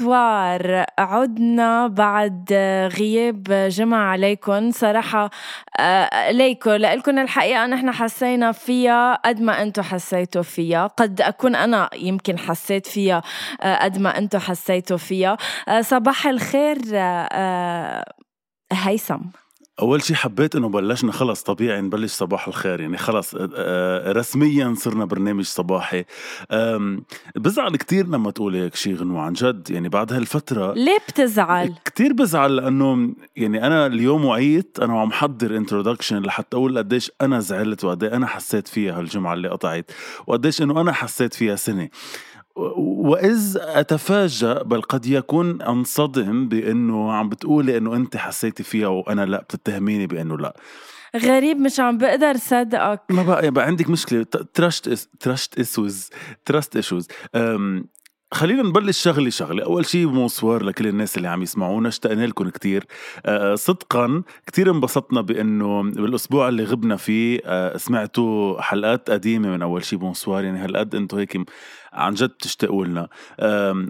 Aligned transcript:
بونسوار 0.00 0.84
عدنا 0.98 1.86
بعد 1.86 2.52
غياب 2.98 3.68
جمعة 3.70 4.10
عليكم. 4.10 4.70
صراحة 4.70 5.30
آه، 5.80 6.30
ليكو 6.30 6.70
لإلكم 6.70 7.18
الحقيقة 7.18 7.66
نحن 7.66 7.90
حسينا 7.90 8.52
فيها 8.52 9.14
قد 9.14 9.40
ما 9.40 9.62
أنتم 9.62 9.82
حسيتوا 9.82 10.42
فيها. 10.42 10.86
قد 10.86 11.20
أكون 11.20 11.54
أنا 11.54 11.90
يمكن 11.94 12.38
حسيت 12.38 12.86
فيها 12.86 13.22
آه، 13.60 13.84
قد 13.84 13.98
ما 13.98 14.18
أنتم 14.18 14.38
حسيتوا 14.38 14.96
فيها. 14.96 15.36
آه، 15.68 15.80
صباح 15.80 16.26
الخير 16.26 16.78
هيثم. 18.72 19.41
أول 19.82 20.02
شيء 20.02 20.16
حبيت 20.16 20.56
إنه 20.56 20.68
بلشنا 20.68 21.12
خلص 21.12 21.42
طبيعي 21.42 21.80
نبلش 21.80 22.12
صباح 22.12 22.48
الخير 22.48 22.80
يعني 22.80 22.98
خلص 22.98 23.34
آه، 23.34 23.50
آه، 23.54 24.12
رسميا 24.12 24.74
صرنا 24.76 25.04
برنامج 25.04 25.44
صباحي 25.44 26.04
بزعل 27.36 27.76
كتير 27.76 28.06
لما 28.06 28.30
تقول 28.30 28.56
هيك 28.56 28.74
شيء 28.74 28.94
غنوة 28.94 29.20
عن 29.20 29.32
جد 29.32 29.70
يعني 29.70 29.88
بعد 29.88 30.12
هالفترة 30.12 30.72
ليه 30.74 30.98
بتزعل؟ 31.08 31.74
كتير 31.84 32.12
بزعل 32.12 32.56
لأنه 32.56 33.14
يعني 33.36 33.66
أنا 33.66 33.86
اليوم 33.86 34.24
وعيت 34.24 34.78
أنا 34.82 34.94
وعم 34.94 35.12
حضر 35.12 35.56
introduction 35.56 36.22
لحتى 36.22 36.56
أقول 36.56 36.78
قديش 36.78 37.10
أنا 37.20 37.40
زعلت 37.40 37.84
وقد 37.84 38.04
أنا 38.04 38.26
حسيت 38.26 38.68
فيها 38.68 38.98
هالجمعة 38.98 39.34
اللي 39.34 39.48
قطعت 39.48 39.90
وقديش 40.26 40.62
إنه 40.62 40.80
أنا 40.80 40.92
حسيت 40.92 41.34
فيها 41.34 41.56
سنة 41.56 41.88
وإذ 42.56 43.56
أتفاجأ 43.60 44.62
بل 44.62 44.82
قد 44.82 45.06
يكون 45.06 45.62
أنصدم 45.62 46.48
بأنه 46.48 47.12
عم 47.12 47.28
بتقولي 47.28 47.76
أنه 47.76 47.96
أنت 47.96 48.16
حسيتي 48.16 48.62
فيها 48.62 48.88
وأنا 48.88 49.24
لا 49.26 49.42
بتتهميني 49.42 50.06
بأنه 50.06 50.38
لا. 50.38 50.56
غريب 51.16 51.56
مش 51.56 51.80
عم 51.80 51.98
بقدر 51.98 52.36
صدقك. 52.36 53.00
ما 53.10 53.22
بقى, 53.22 53.50
بقى 53.50 53.66
عندك 53.66 53.90
مشكلة. 53.90 54.22
trust 54.54 55.08
trust 55.20 55.58
issues 55.58 56.10
trust 56.44 56.76
issues 56.76 57.08
خلينا 58.32 58.62
نبلش 58.62 59.02
شغلة 59.02 59.30
شغلة. 59.30 59.64
أول 59.64 59.86
شيء 59.86 60.06
bonsoir 60.06 60.62
لكل 60.62 60.86
الناس 60.86 61.16
اللي 61.16 61.28
عم 61.28 61.42
يسمعونا 61.42 61.88
اشتقنا 61.88 62.26
لكم 62.26 62.48
كتير. 62.48 62.84
أه 63.26 63.54
صدقا 63.54 64.22
كتير 64.46 64.70
انبسطنا 64.70 65.20
بأنه 65.20 65.82
بالأسبوع 65.82 66.48
اللي 66.48 66.64
غبنا 66.64 66.96
فيه 66.96 67.40
أه 67.44 67.76
سمعتوا 67.76 68.60
حلقات 68.60 69.10
قديمة 69.10 69.48
من 69.48 69.62
أول 69.62 69.84
شيء 69.84 69.98
bonsoir 69.98 70.44
يعني 70.44 70.58
هالقد 70.58 70.94
أنتم 70.94 71.18
هيك 71.18 71.40
عن 71.92 72.14
جد 72.14 72.28
بتشتاقوا 72.28 72.86
لنا. 72.86 73.08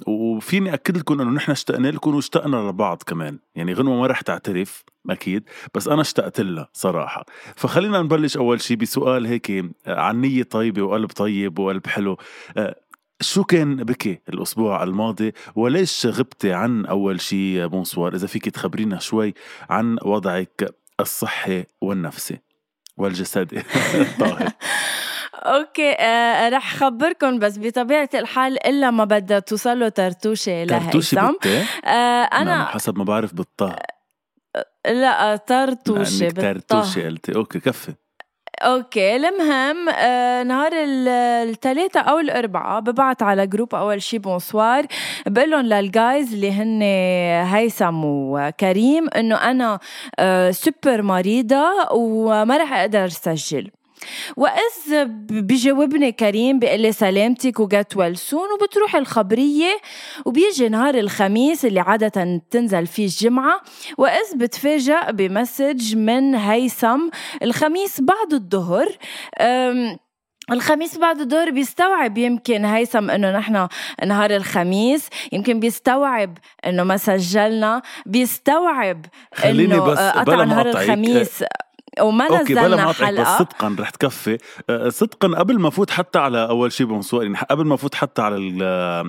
وفيني 0.06 0.74
أكد 0.74 0.96
لكم 0.96 1.20
أنه 1.20 1.30
نحن 1.30 1.50
اشتقنا 1.50 1.88
لكم 1.88 2.14
واشتقنا 2.14 2.56
لبعض 2.56 3.02
كمان. 3.06 3.38
يعني 3.54 3.72
غنوة 3.72 4.00
ما 4.00 4.06
رح 4.06 4.20
تعترف 4.20 4.84
أكيد 5.10 5.44
بس 5.74 5.88
أنا 5.88 6.00
اشتقت 6.00 6.40
لها 6.40 6.68
صراحة. 6.72 7.26
فخلينا 7.56 8.02
نبلش 8.02 8.36
أول 8.36 8.60
شيء 8.60 8.76
بسؤال 8.76 9.26
هيك 9.26 9.64
عن 9.86 10.20
نية 10.20 10.42
طيبة 10.42 10.82
وقلب 10.82 11.10
طيب 11.10 11.58
وقلب 11.58 11.86
حلو. 11.86 12.16
شو 13.22 13.44
كان 13.44 13.76
بكي 13.76 14.20
الأسبوع 14.28 14.82
الماضي 14.82 15.32
وليش 15.56 16.06
غبتي 16.06 16.52
عن 16.52 16.86
أول 16.86 17.20
شي 17.20 17.66
bonsoir؟ 17.66 18.14
إذا 18.14 18.26
فيك 18.26 18.48
تخبرينا 18.48 18.98
شوي 18.98 19.34
عن 19.70 19.96
وضعك 20.02 20.74
الصحي 21.00 21.64
والنفسي 21.80 22.38
والجسدي. 22.96 23.62
طاهر. 24.20 24.48
okay 25.34 25.92
آه 25.92 26.48
رح 26.48 26.76
خبركم 26.76 27.38
بس 27.38 27.58
بطبيعة 27.58 28.08
الحال 28.14 28.66
إلا 28.66 28.90
ما 28.90 29.04
بدها 29.04 29.38
توصل 29.38 29.90
ترتوشة 29.90 30.64
لهيثم 30.64 31.18
آه 31.84 31.88
أنا 32.22 32.44
نعم 32.44 32.66
حسب 32.66 32.98
ما 32.98 33.04
بعرف 33.04 33.34
بالطه 33.34 33.76
لا 34.86 35.36
ترتوشة 35.36 36.28
ترتوشة 36.28 37.06
قلتي. 37.06 37.34
okay 37.34 37.60
كفي. 37.60 37.94
okay 38.62 39.16
المهم 39.16 39.88
آه 39.88 40.42
نهار 40.42 40.72
الثلاثاء 40.74 42.10
أو 42.10 42.18
الاربعاء 42.18 42.80
ببعت 42.80 43.22
على 43.22 43.46
group 43.46 43.74
أول 43.74 44.02
شي 44.02 44.18
bonsoir 44.18 44.86
بقول 45.26 45.50
لهم 45.50 45.60
لل 45.60 45.84
guys 45.84 46.32
اللي 46.34 46.52
هن 46.52 46.82
هيثم 47.46 48.04
وكريم 48.04 49.08
إنه 49.16 49.36
أنا 49.36 49.78
آه 50.18 50.50
سوبر 50.50 51.02
مريضة 51.02 51.92
وما 51.92 52.56
رح 52.56 52.72
أقدر 52.72 53.06
أسجل. 53.06 53.70
وإذ 54.36 55.04
بجاوبني 55.30 56.12
كريم 56.12 56.58
بيقول 56.58 56.80
لي 56.80 56.92
سلامتك 56.92 57.60
و 57.60 57.69
get 57.69 57.96
well 57.96 58.18
وبتروح 58.54 58.96
الخبرية 58.96 59.76
وبيجي 60.24 60.68
نهار 60.68 60.94
الخميس 60.94 61.64
اللي 61.64 61.80
عادة 61.80 62.40
تنزل 62.50 62.86
فيه 62.86 63.04
الجمعة. 63.04 63.60
وإذ 63.98 64.36
بتفاجأ 64.36 65.10
ب 65.10 65.21
message 65.21 65.96
من 65.96 66.34
هيثم 66.34 67.08
الخميس 67.42 68.00
بعد 68.00 68.32
الظهر. 68.32 68.88
الخميس 70.50 70.98
بعد 70.98 71.20
الظهر 71.20 71.50
بيستوعب 71.50 72.18
يمكن 72.18 72.64
هيثم 72.64 73.10
إنه 73.10 73.38
نحن 73.38 73.68
نهار 74.06 74.36
الخميس 74.36 75.08
يمكن 75.32 75.60
بيستوعب 75.60 76.38
إنه 76.66 76.82
ما 76.82 76.96
سجلنا 76.96 77.82
بيستوعب 78.06 79.06
إنه 79.44 79.80
قطع 80.10 80.44
نهار 80.44 80.68
الخميس. 80.68 81.44
وما 82.00 82.24
okay 82.24 82.54
نزلنا 82.54 82.92
حلقه 82.92 83.22
بس 83.22 83.38
صدقا 83.38 83.76
رح 83.78 83.90
تكفي. 83.90 84.38
أه، 84.70 84.88
صدقا 84.88 85.28
قبل 85.28 85.58
ما 85.58 85.70
فوت 85.70 85.90
حتى 85.90 86.18
على 86.18 86.48
أول 86.48 86.72
شيء 86.72 86.86
بمسوق 86.86 87.22
يعني 87.22 87.36
قبل 87.50 87.66
ما 87.66 87.76
فوت 87.76 87.94
حتى 87.94 88.22
على 88.22 88.36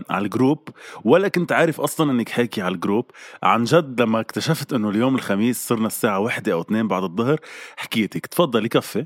على 0.09 0.25
ال 0.25 0.32
group 0.32 0.69
ولا 1.03 1.27
كنت 1.27 1.51
عارف 1.51 1.81
أصلا 1.81 2.11
إنك 2.11 2.29
حاكي 2.29 2.61
على 2.61 2.75
ال 2.75 2.80
group. 2.80 3.11
عن 3.43 3.63
جد 3.63 4.01
لما 4.01 4.19
اكتشفت 4.19 4.73
إنه 4.73 4.89
اليوم 4.89 5.15
الخميس 5.15 5.67
صرنا 5.67 5.87
الساعة 5.87 6.19
واحدة 6.19 6.53
أو 6.53 6.61
اثنين 6.61 6.87
بعد 6.87 7.03
الظهر 7.03 7.39
حكيتك. 7.77 8.25
تفضلي 8.25 8.69
كفي 8.69 9.05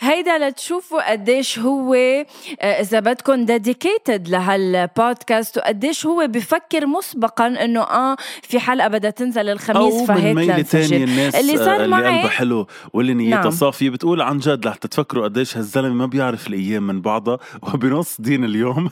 هيدا 0.00 0.38
لتشوفوا 0.38 1.10
قديش 1.10 1.58
هو 1.58 1.94
آه، 1.94 2.24
إذا 2.60 3.00
بدكم 3.00 3.44
dedicated 3.44 4.28
لهالبودكاست 4.28 5.58
وقديش 5.58 6.06
هو 6.06 6.26
بفكر 6.26 6.86
مسبقا 6.86 7.46
إنه 7.46 7.80
آه 7.80 8.16
في 8.42 8.60
حلقة 8.60 8.88
بدها 8.88 9.10
تنزل 9.10 9.48
الخميس 9.48 10.02
فهيك 10.02 10.36
من 10.36 10.66
تاني 10.66 11.04
الناس 11.04 11.34
اللي 11.34 11.56
صار 11.56 11.76
اللي 11.76 11.88
معي 11.88 12.28
حلو 12.28 12.66
واللي 12.92 13.14
نيتها 13.14 13.40
نعم. 13.40 13.50
صافية 13.50 13.90
بتقول 13.90 14.22
عن 14.22 14.38
جد 14.38 14.66
لحتى 14.66 14.88
تفكروا 14.88 15.24
قديش 15.24 15.56
هالزلمة 15.56 15.94
ما 15.94 16.06
بيعرف 16.06 16.46
الأيام 16.46 16.86
من 16.86 17.00
بعضها 17.00 17.38
وبنص 17.62 18.20
دين 18.20 18.44
اليوم 18.44 18.90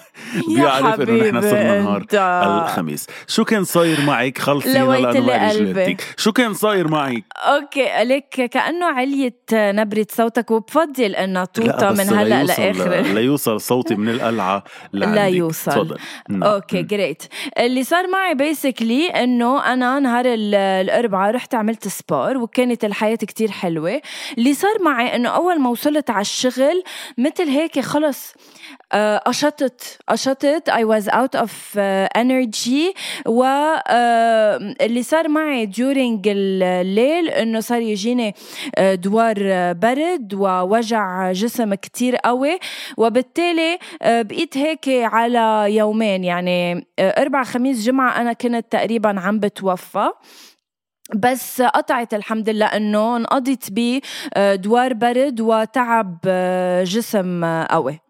بيعرف 0.49 1.01
إنه 1.01 1.31
نحن 1.31 1.41
صرنا 1.41 1.81
نهار 1.83 2.65
الخميس. 2.65 3.07
شو 3.27 3.45
كان 3.45 3.65
صاير 3.65 4.01
معك 4.01 4.39
خلصينا 4.39 4.85
لانواع 4.85 5.53
رجلتك 5.53 6.15
شو 6.17 6.33
كان 6.33 6.55
صاير 6.55 6.89
معك؟ 6.89 7.25
okay 7.37 8.05
ليك 8.05 8.29
كأنه 8.29 8.87
عليت 8.87 9.51
نبرة 9.53 10.07
صوتك 10.11 10.51
بفضل 10.73 11.15
انها 11.15 11.45
توطى 11.45 11.91
من 11.91 12.19
هلأ 12.19 12.45
لآخر. 12.45 13.01
ليوصل 13.01 13.61
صوتي 13.61 13.95
من 13.95 14.09
القلعة 14.09 14.65
لا 14.93 15.29
يوصل. 15.29 15.97
نعم. 16.29 16.43
okay 16.43 16.83
great 16.83 17.23
اللي 17.59 17.85
صار 17.85 18.07
معي 18.07 18.35
basically 18.35 19.07
إنه 19.07 19.73
أنا 19.73 19.99
نهار 19.99 20.25
الأربعاء 20.27 21.35
رحت 21.35 21.55
عملت 21.55 21.89
sport 21.89 22.37
وكانت 22.37 22.85
الحياة 22.85 23.17
كتير 23.17 23.51
حلوة. 23.51 24.01
اللي 24.39 24.55
صار 24.55 24.83
معي 24.85 25.17
إنه 25.17 25.29
أول 25.29 25.61
ما 25.61 25.71
وصلت 25.71 26.11
على 26.11 26.21
الشغل 26.21 26.83
مثل 27.19 27.49
هيك 27.49 27.81
خلص 27.81 28.35
آه، 28.93 29.19
قشطت 29.19 29.99
قشطت 30.09 30.71
I 30.71 30.85
was 30.85 31.09
out 31.09 31.41
of 31.41 31.51
uh, 31.77 32.19
energy. 32.19 32.95
و 33.27 33.45
uh, 33.45 33.91
اللي 34.81 35.03
صار 35.03 35.29
معي 35.29 35.67
during 35.67 36.21
الليل 36.27 37.29
إنه 37.29 37.61
صار 37.61 37.81
يجيني 37.81 38.35
دوار 38.79 39.73
برد 39.73 40.35
ووجع 40.63 41.33
جسم 41.33 41.75
كتير 41.75 42.17
قوي. 42.17 42.59
وبالتالي 42.97 43.79
بقيت 44.03 44.59
هيك 44.59 44.89
على 44.89 45.67
يومين. 45.77 46.25
يعني 46.25 46.87
أربع 47.01 47.45
خميس 47.45 47.85
جمعة 47.85 48.21
أنا 48.21 48.33
كنت 48.33 48.67
تقريبا 48.71 49.21
عم 49.21 49.39
بتوفى. 49.39 50.11
بس 51.15 51.63
قطعت 51.63 52.15
الحمد 52.15 52.49
لله 52.49 52.67
إنه 52.67 53.17
انقضت 53.17 53.69
بدوار 53.71 54.93
برد 54.93 55.41
وتعب 55.41 56.19
جسم 56.85 57.45
قوي. 57.45 58.01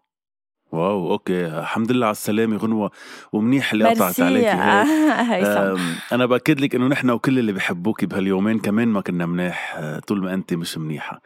wow 0.73 1.11
okay 1.11 1.45
الحمد 1.45 1.91
لله 1.91 2.05
على 2.05 2.11
السلامة 2.11 2.57
غنوة 2.57 2.91
ومنيح 3.33 3.73
اللي 3.73 3.89
قطعت 3.89 4.19
عليك 4.19 4.45
هيك. 4.45 5.47
أنا 6.13 6.25
بأكد 6.25 6.59
لك 6.59 6.75
إنه 6.75 6.87
نحن 6.87 7.09
وكل 7.09 7.39
اللي 7.39 7.51
بحبوك 7.51 8.05
بهاليومين 8.05 8.59
كمان 8.59 8.87
ما 8.87 9.01
كنا 9.01 9.25
منيح 9.25 9.75
آه، 9.77 9.99
طول 9.99 10.23
ما 10.23 10.33
انت 10.33 10.53
مش 10.53 10.77
منيحة. 10.77 11.21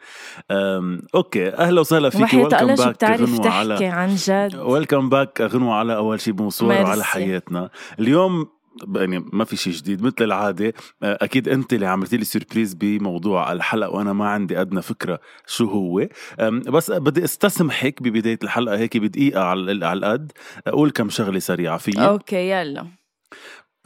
okay 1.14 1.48
أهلا 1.48 1.80
وسهلا 1.80 2.10
فيك 2.10 2.34
welcome 2.34 2.74
back 2.74 3.04
غنوة 3.04 3.50
على 3.50 3.86
عن 3.86 4.14
جد؟ 4.14 4.56
welcome 4.56 5.08
back 5.08 5.40
غنوة 5.40 5.74
على 5.74 5.96
أول 5.96 6.20
شيء 6.20 6.34
بموسوعة 6.34 6.82
وعلى 6.82 7.04
حياتنا. 7.04 7.70
اليوم 8.00 8.57
يعني 8.96 9.24
ما 9.32 9.44
في 9.44 9.56
شيء 9.56 9.72
جديد 9.72 10.02
مثل 10.02 10.14
العادة 10.20 10.74
آه، 11.02 11.18
أكيد 11.22 11.48
أنت 11.48 11.72
اللي 11.72 11.86
عملتي 11.86 12.16
لي 12.16 12.24
surprise 12.24 12.74
بموضوع 12.74 13.52
الحلقة 13.52 13.90
وأنا 13.90 14.12
ما 14.12 14.28
عندي 14.28 14.60
أدنى 14.60 14.82
فكرة 14.82 15.20
شو 15.46 15.64
هو. 15.64 16.06
بس 16.48 16.90
بدي 16.90 17.24
استسمحك 17.24 18.02
ببداية 18.02 18.38
الحلقة 18.42 18.78
هيك 18.78 18.96
بدقيقة 18.96 19.42
على 19.42 19.86
على 19.86 19.98
القد 19.98 20.32
أقول 20.66 20.90
كم 20.90 21.10
شغلة 21.10 21.38
سريعة 21.38 21.78
فيي. 21.78 22.06
okay 22.06 22.50
يلا. 22.50 22.86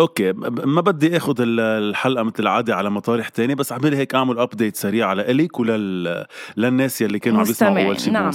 okay 0.03 0.33
ما 0.65 0.81
بدي 0.81 1.17
آخذ 1.17 1.35
الحلقة 1.41 2.23
مثل 2.23 2.35
العادة 2.39 2.77
على 2.77 2.91
مطارح 2.91 3.29
تاني 3.29 3.55
بس 3.55 3.73
عملي 3.73 3.97
هيك 3.97 4.15
أعمل 4.15 4.39
update 4.39 4.77
سريع 4.77 5.07
على 5.07 5.31
إلك 5.31 5.61
ولل 5.61 6.27
للناس 6.57 7.01
يلي 7.01 7.19
كانوا 7.19 7.39
عم 7.39 7.45
يسمعوا 7.45 7.87
أول 7.87 8.01
شيء 8.01 8.13
نعم. 8.13 8.31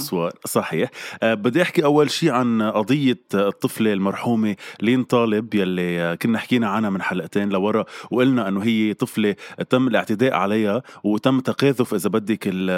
صحيح. 0.46 0.90
أه 1.22 1.34
بدي 1.34 1.62
أحكي 1.62 1.84
أول 1.84 2.10
شيء 2.10 2.30
عن 2.30 2.62
قضية 2.62 3.20
الطفلة 3.34 3.92
المرحومة 3.92 4.56
لين 4.80 5.04
طالب 5.04 5.54
يلي 5.54 6.16
كنا 6.22 6.38
حكينا 6.38 6.68
عنها 6.68 6.90
من 6.90 7.02
حلقتين 7.02 7.48
لورا 7.48 7.84
وقلنا 8.10 8.48
إنه 8.48 8.62
هي 8.62 8.94
طفلة 8.94 9.36
تم 9.70 9.88
الاعتداء 9.88 10.34
عليها 10.34 10.82
وتم 11.04 11.40
تقاذف 11.40 11.94
إذا 11.94 12.08
بدك 12.08 12.48
ال 12.48 12.70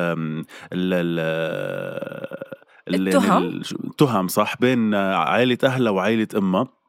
ال 0.73 1.21
التهم؟ 2.89 3.63
التهم 3.85 4.29
صح 4.29 4.55
بين 4.61 4.95
عائلة 4.95 5.59
أهلها 5.65 5.91
وعائلة 5.91 6.29
أمها. 6.37 6.80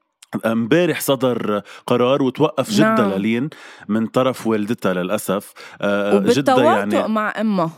امبارح 0.46 1.02
صدر 1.02 1.62
قرار 1.88 2.24
وتوقف 2.24 2.72
جدة 2.72 2.96
نعم. 2.96 3.12
للين 3.12 3.50
من 3.88 4.08
طرف 4.08 4.48
والدتها 4.48 4.94
للأسف 4.94 5.54
آه، 5.82 6.20
جدة 6.20 6.64
يعني 6.64 7.08
مع 7.08 7.34
أمها 7.42 7.72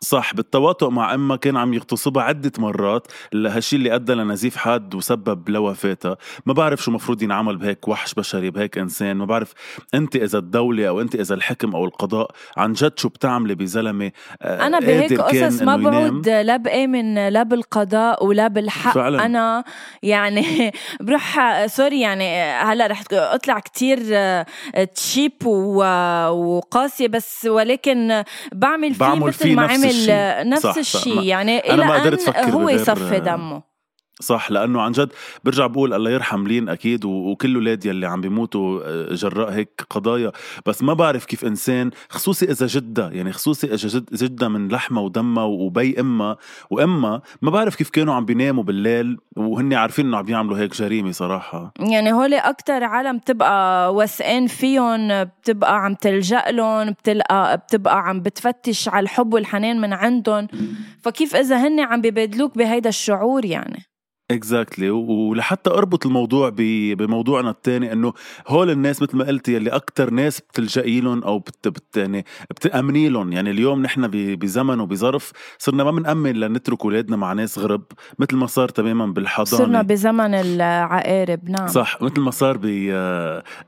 صح 0.00 0.34
بالتواطؤ 0.34 0.90
مع 0.90 1.14
امها 1.14 1.36
كان 1.36 1.56
عم 1.56 1.74
يغتصبها 1.74 2.22
عدة 2.22 2.52
مرات 2.58 3.06
هالشي 3.34 3.76
اللي 3.76 3.94
أدى 3.94 4.14
لنزيف 4.14 4.56
حاد 4.56 4.94
وسبب 4.94 5.48
لوفاتها. 5.48 6.16
ما 6.46 6.52
بعرف 6.52 6.82
شو 6.82 6.90
مفروض 6.90 7.22
ينعمل 7.22 7.56
بهيك 7.56 7.88
وحش 7.88 8.14
بشري 8.14 8.50
بهيك 8.50 8.78
إنسان. 8.78 9.16
ما 9.16 9.24
بعرف 9.24 9.52
أنت 9.94 10.16
إذا 10.16 10.38
الدولة 10.38 10.88
أو 10.88 11.00
أنت 11.00 11.14
إذا 11.14 11.34
الحكم 11.34 11.74
أو 11.74 11.84
القضاء 11.84 12.30
عن 12.56 12.72
جد 12.72 12.98
شو 12.98 13.08
بتعملي 13.08 13.54
بزلمة 13.54 14.12
آه، 14.42 14.66
أنا 14.66 14.78
بهيك 14.78 15.20
قصص 15.20 15.62
ما 15.62 15.76
بعود 15.76 16.28
لا 16.28 16.56
بآمن 16.56 17.28
لا 17.28 17.42
بالقضاء 17.42 18.26
ولا 18.26 18.48
بالحق. 18.48 18.94
فعلا. 18.94 19.26
أنا 19.26 19.64
يعني 20.02 20.72
بروح 21.06 21.66
سوري 21.66 22.00
يعني 22.00 22.42
هلأ 22.42 22.86
رح 22.86 23.02
أطلع 23.12 23.58
كتير 23.58 23.98
تشيب 24.94 25.32
آه، 25.82 26.30
وقاسية 26.30 27.08
بس 27.08 27.46
ولكن 27.50 28.24
بعمل 28.52 28.94
فيه 28.94 29.14
مثل 29.14 29.54
ما 29.54 29.62
عمل 29.62 29.87
يعمل 29.88 30.50
نفس 30.50 30.78
الشيء 30.78 31.22
يعني 31.22 31.58
إلى 31.58 31.84
أن 32.28 32.50
هو 32.50 32.68
يصفي 32.68 33.20
دمه. 33.20 33.67
صح 34.20 34.50
لأنه 34.50 34.80
عن 34.82 34.92
جد 34.92 35.12
برجع 35.44 35.66
بقول 35.66 35.94
الله 35.94 36.10
يرحم 36.10 36.46
لين 36.46 36.68
أكيد 36.68 37.04
وكل 37.04 37.54
أولاد 37.54 37.86
يلي 37.86 38.06
عم 38.06 38.20
بيموتوا 38.20 38.80
آه، 38.84 39.14
جراء 39.14 39.52
هيك 39.52 39.82
قضايا. 39.90 40.32
بس 40.66 40.82
ما 40.82 40.92
بعرف 40.94 41.24
كيف 41.24 41.44
إنسان 41.44 41.90
خصوصي 42.08 42.50
إذا 42.50 42.66
جدة 42.66 43.10
يعني 43.10 43.32
خصوصي 43.32 43.74
إذا 43.74 44.02
جدة 44.12 44.48
من 44.48 44.68
لحمة 44.68 45.00
ودمها 45.00 45.44
وبي 45.44 46.00
امها 46.00 46.36
وامها 46.70 47.22
ما 47.42 47.50
بعرف 47.50 47.76
كيف 47.76 47.90
كانوا 47.90 48.14
عم 48.14 48.24
بيناموا 48.24 48.62
بالليل 48.62 49.18
وهن 49.36 49.74
عارفين 49.74 50.06
إنه 50.06 50.16
عم 50.16 50.28
يعملوا 50.28 50.58
هيك 50.58 50.74
جريمة 50.74 51.12
صراحة. 51.12 51.72
يعني 51.80 52.12
هول 52.12 52.34
أكثر 52.34 52.84
عالم 52.84 53.18
بتبقى 53.18 53.94
وسقان 53.94 54.46
فيهم 54.46 55.24
بتبقى 55.24 55.84
عم 55.84 55.94
تلجأ 55.94 56.44
لهم 56.50 56.90
بتلقى 56.90 57.56
بتبقى 57.56 58.08
عم 58.08 58.20
بتفتش 58.20 58.88
على 58.88 59.04
الحب 59.04 59.34
والحنان 59.34 59.80
من 59.80 59.92
عندهم. 59.92 60.48
فكيف 61.02 61.36
إذا 61.36 61.56
هن 61.56 61.80
عم 61.80 62.00
ببادلوك 62.00 62.58
بهيدا 62.58 62.88
الشعور 62.88 63.44
يعني؟ 63.44 63.87
اكزاكتلي 64.30 64.88
exactly. 64.88 64.92
ولحتى 64.92 65.70
أربط 65.70 66.06
الموضوع 66.06 66.52
بموضوعنا 66.54 67.50
الثاني 67.50 67.92
إنه 67.92 68.12
هول 68.48 68.70
الناس 68.70 69.02
مثل 69.02 69.16
ما 69.16 69.24
قلتي 69.24 69.54
يلي 69.54 69.70
أكثر 69.70 70.10
ناس 70.10 70.40
بتلجئي 70.40 71.00
لهم 71.00 71.22
أو 71.24 71.38
بت 71.38 71.68
بت 71.68 71.96
يعني 71.96 72.24
بتأمني 72.50 73.08
لهم. 73.08 73.32
يعني 73.32 73.50
اليوم 73.50 73.82
نحن 73.82 74.08
بزمن 74.36 74.80
وبظرف 74.80 75.32
صرنا 75.58 75.84
ما 75.84 75.90
بنأمن 75.90 76.32
لنترك 76.32 76.84
اولادنا 76.84 77.16
مع 77.16 77.32
ناس 77.32 77.58
غرب 77.58 77.82
مثل 78.18 78.36
ما 78.36 78.46
صار 78.46 78.68
تماما 78.68 79.06
بالحضانة. 79.06 79.64
صرنا 79.64 79.82
بزمن 79.82 80.34
العقارب 80.34 81.50
نعم. 81.50 81.66
صح. 81.66 82.02
مثل 82.02 82.20
ما 82.20 82.30
صار 82.30 82.58
ب 82.62 82.68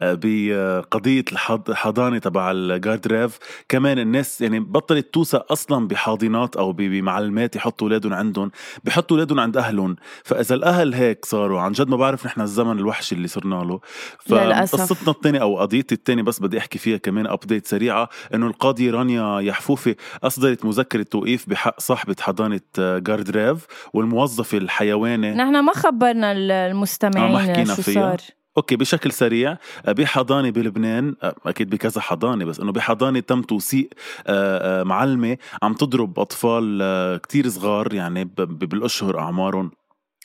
بقضيه 0.02 1.24
الحضانه 1.68 2.18
تبع 2.18 2.50
الجاردريف 2.50 3.38
كمان 3.68 3.98
الناس 3.98 4.40
يعني 4.40 4.60
بطلت 4.60 5.14
توثق 5.14 5.52
أصلا 5.52 5.88
بحاضنات 5.88 6.56
أو 6.56 6.72
بمعلمات 6.72 7.56
يحطوا 7.56 7.86
أولادهم 7.86 8.14
عندهم 8.14 8.50
بحطوا 8.84 9.16
أولادهم 9.16 9.40
عند 9.40 9.56
أهلهم. 9.56 9.96
فإذا 10.24 10.49
إذا 10.50 10.56
الأهل 10.56 10.94
هيك 10.94 11.24
صاروا 11.24 11.60
عن 11.60 11.72
جد 11.72 11.88
ما 11.88 11.96
بعرف 11.96 12.26
نحن 12.26 12.40
الزمن 12.40 12.78
الوحشي 12.78 13.14
اللي 13.14 13.28
صرنا 13.28 13.54
له. 13.54 13.80
فقصتنا 14.66 15.10
الثانية 15.10 15.42
أو 15.42 15.58
قضيتي 15.58 15.94
الثانية 15.94 16.22
بس 16.22 16.40
بدي 16.40 16.58
أحكي 16.58 16.78
فيها 16.78 16.96
كمان 16.96 17.26
update 17.26 17.66
سريعة 17.66 18.08
إنه 18.34 18.46
القاضيه 18.46 18.90
رانيا 18.90 19.40
يحفوفي 19.40 19.96
أصدرت 20.22 20.64
مذكرة 20.64 21.02
توقيف 21.02 21.48
بحق 21.48 21.80
صاحبة 21.80 22.16
حضانة 22.20 22.60
Garderêve 22.78 23.66
والموظف 23.94 24.54
الحيواني 24.54 25.34
نحن 25.34 25.60
ما 25.60 25.72
خبرنا 25.72 26.32
المستمعين 26.32 27.66
شو 27.66 27.82
فيها. 27.82 27.94
صار. 27.94 28.20
okay 28.56 28.76
بشكل 28.76 29.12
سريع 29.12 29.56
بحضانة 29.88 30.50
بلبنان 30.50 31.14
أكيد 31.46 31.70
بكذا 31.70 32.00
حضانة 32.00 32.44
بس 32.44 32.60
إنه 32.60 32.72
بحضانة 32.72 33.20
تم 33.20 33.42
توثيق 33.42 33.90
معلمة 34.84 35.36
عم 35.62 35.74
تضرب 35.74 36.20
أطفال 36.20 37.20
كتير 37.22 37.48
صغار 37.48 37.94
يعني 37.94 38.24
بالأشهر 38.36 39.18
أعمارهم. 39.18 39.70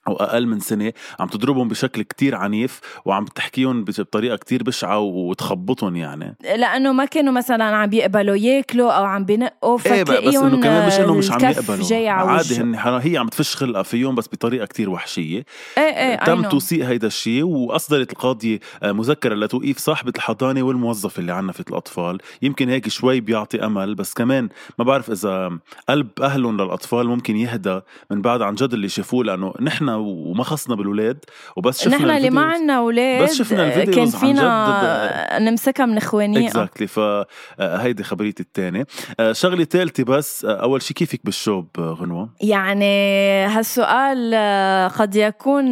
أو 0.07 0.15
أقل 0.15 0.47
من 0.47 0.59
سنة 0.59 0.93
عم 1.19 1.27
تضربهم 1.27 1.67
بشكل 1.67 2.01
كتير 2.01 2.35
عنيف 2.35 2.81
وعم 3.05 3.25
تحكيهم 3.25 3.83
بطريقة 3.83 4.35
كتير 4.35 4.63
بشعة 4.63 4.99
وتخبطهم 4.99 5.95
يعني. 5.95 6.37
لأنه 6.43 6.91
ما 6.91 7.05
كانوا 7.05 7.33
مثلا 7.33 7.63
عم 7.63 7.93
يقبلوا 7.93 8.35
ياكلوا 8.35 8.91
أو 8.91 9.03
عم 9.03 9.25
بينقوا 9.25 9.79
إيه 9.85 10.03
بس 10.03 10.35
إنه 10.35 10.61
كمان 10.61 10.87
مش 10.87 10.93
إنه 10.93 11.15
مش 11.15 11.31
عم 11.31 11.39
يقبلوا. 11.45 12.09
عادي 12.09 12.55
هن 12.55 12.75
هي 12.75 13.17
عم 13.17 13.27
تفش 13.27 13.55
خلقها 13.55 13.83
فيهم 13.83 14.15
بس 14.15 14.27
بطريقة 14.27 14.65
كتير 14.65 14.89
وحشية. 14.89 15.45
إيه 15.77 15.83
إيه 15.83 16.15
تم 16.15 16.41
توثيق 16.41 16.85
هيدا 16.85 17.07
الشيء 17.07 17.43
وأصدرت 17.43 18.11
القاضيه 18.11 18.59
آه، 18.83 18.91
مذكرة 18.91 19.35
لتوقيف 19.35 19.77
صاحبة 19.77 20.13
الحضانة 20.15 20.63
والموظف 20.63 21.19
اللي 21.19 21.33
عنفت 21.33 21.69
الأطفال. 21.69 22.17
يمكن 22.41 22.69
هيك 22.69 22.89
شوي 22.89 23.19
بيعطي 23.19 23.65
أمل 23.65 23.95
بس 23.95 24.13
كمان 24.13 24.49
ما 24.79 24.85
بعرف 24.85 25.11
إذا 25.11 25.59
قلب 25.89 26.07
أهلهم 26.21 26.61
للأطفال 26.61 27.07
ممكن 27.07 27.35
يهدى 27.35 27.79
من 28.11 28.21
بعد 28.21 28.41
عن 28.41 28.55
جد 28.55 28.73
اللي 28.73 28.89
شافوه 28.89 29.23
لأنه 29.23 29.53
نحن 29.61 29.94
وما 29.97 30.43
خصنا 30.43 30.75
بالولاد 30.75 31.25
وبس 31.55 31.81
شفنا 31.81 31.97
نحن 31.97 32.09
اللي 32.09 32.29
ما 32.29 32.41
عنا 32.41 32.77
أولاد 32.77 33.23
بس 33.23 33.35
شفنا 33.35 33.67
الفيديو 33.67 33.93
كان 33.93 34.05
فينا 34.05 35.39
نمسكها 35.39 35.85
من 35.85 35.97
اخوانيها 35.97 36.47
اكزاكتلي 36.47 36.87
فهيدي 36.87 38.03
خبريتي 38.03 38.43
الثانية 38.43 38.85
آه، 39.19 39.31
شغلة 39.31 39.63
ثالثه 39.63 40.03
بس 40.03 40.45
آه، 40.45 40.61
أول 40.61 40.81
شيء 40.81 40.97
كيفك 40.97 41.19
بالشوب 41.23 41.67
آه، 41.79 41.97
غنوة؟ 42.01 42.29
يعني 42.41 42.85
هالسؤال 43.45 44.35
قد 44.89 45.15
يكون 45.15 45.65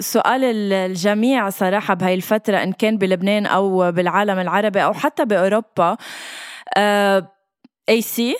سؤال 0.00 0.44
الجميع 0.44 1.50
صراحة 1.50 1.94
بهاي 1.94 2.14
الفترة 2.14 2.56
إن 2.56 2.72
كان 2.72 2.98
بلبنان 2.98 3.46
أو 3.46 3.92
بالعالم 3.92 4.38
العربي 4.38 4.84
أو 4.84 4.92
حتى 4.92 5.24
بأوروبا. 5.24 5.96
AC 7.88 8.36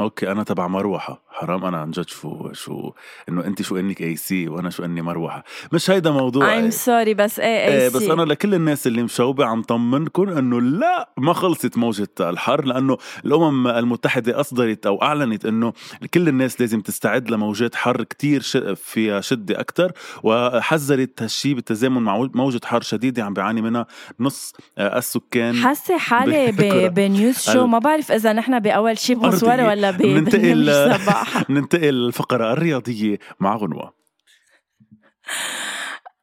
okay 0.00 0.32
أنا 0.32 0.44
تبع 0.44 0.66
مروحة. 0.66 1.25
حرام 1.36 1.64
أنا 1.64 1.78
عن 1.78 1.90
جد 1.90 2.08
شو 2.08 2.52
شو 2.52 2.92
إنه 3.28 3.44
انت 3.44 3.62
شو 3.62 3.76
إنك 3.76 4.00
AC 4.00 4.48
وأنا 4.48 4.70
شو 4.70 4.84
إني 4.84 5.02
مروحة. 5.02 5.44
مش 5.72 5.90
هيدا 5.90 6.10
موضوع. 6.10 6.52
I'm 6.52 6.70
sorry 6.70 7.14
بس 7.14 7.40
إيه 7.40 7.46
اي 7.68 7.80
إيه 7.82 7.88
بس 7.88 8.02
أنا 8.02 8.22
لكل 8.22 8.54
الناس 8.54 8.86
اللي 8.86 9.02
مشوبة 9.02 9.44
عم 9.44 9.62
طمنكم 9.62 10.28
إنه 10.28 10.60
لا 10.60 11.08
ما 11.16 11.32
خلصت 11.32 11.78
موجة 11.78 12.08
الحر 12.20 12.64
لأنه 12.64 12.96
الأمم 13.24 13.66
المتحدة 13.68 14.40
أصدرت 14.40 14.86
أو 14.86 15.02
أعلنت 15.02 15.46
إنه 15.46 15.72
كل 16.14 16.28
الناس 16.28 16.60
لازم 16.60 16.80
تستعد 16.80 17.30
لموجات 17.30 17.74
حر 17.74 18.02
كتير 18.02 18.40
فيها 18.76 19.20
شدة 19.20 19.60
أكثر 19.60 19.92
وحذرت 20.22 21.22
هالشي 21.22 21.54
بالتزامن 21.54 22.02
مع 22.02 22.28
موجة 22.34 22.60
حر 22.64 22.80
شديدة 22.80 23.24
عم 23.24 23.34
بيعاني 23.34 23.62
منها 23.62 23.86
نص 24.20 24.52
آه، 24.78 24.98
السكان 24.98 25.54
حاسة 25.54 25.98
حالي 25.98 26.52
بنيوز 26.88 27.38
شو؟ 27.38 27.66
ما 27.66 27.78
بعرف 27.78 28.12
إذا 28.12 28.32
نحن 28.32 28.60
بأول 28.60 28.98
شي 28.98 29.14
بمصورة 29.14 29.68
ولا 29.68 29.90
بننتقل 29.90 30.70
ننتقل 31.50 31.94
للفقرة 31.94 32.52
الرياضية 32.52 33.18
مع 33.40 33.56
غنوة. 33.56 33.94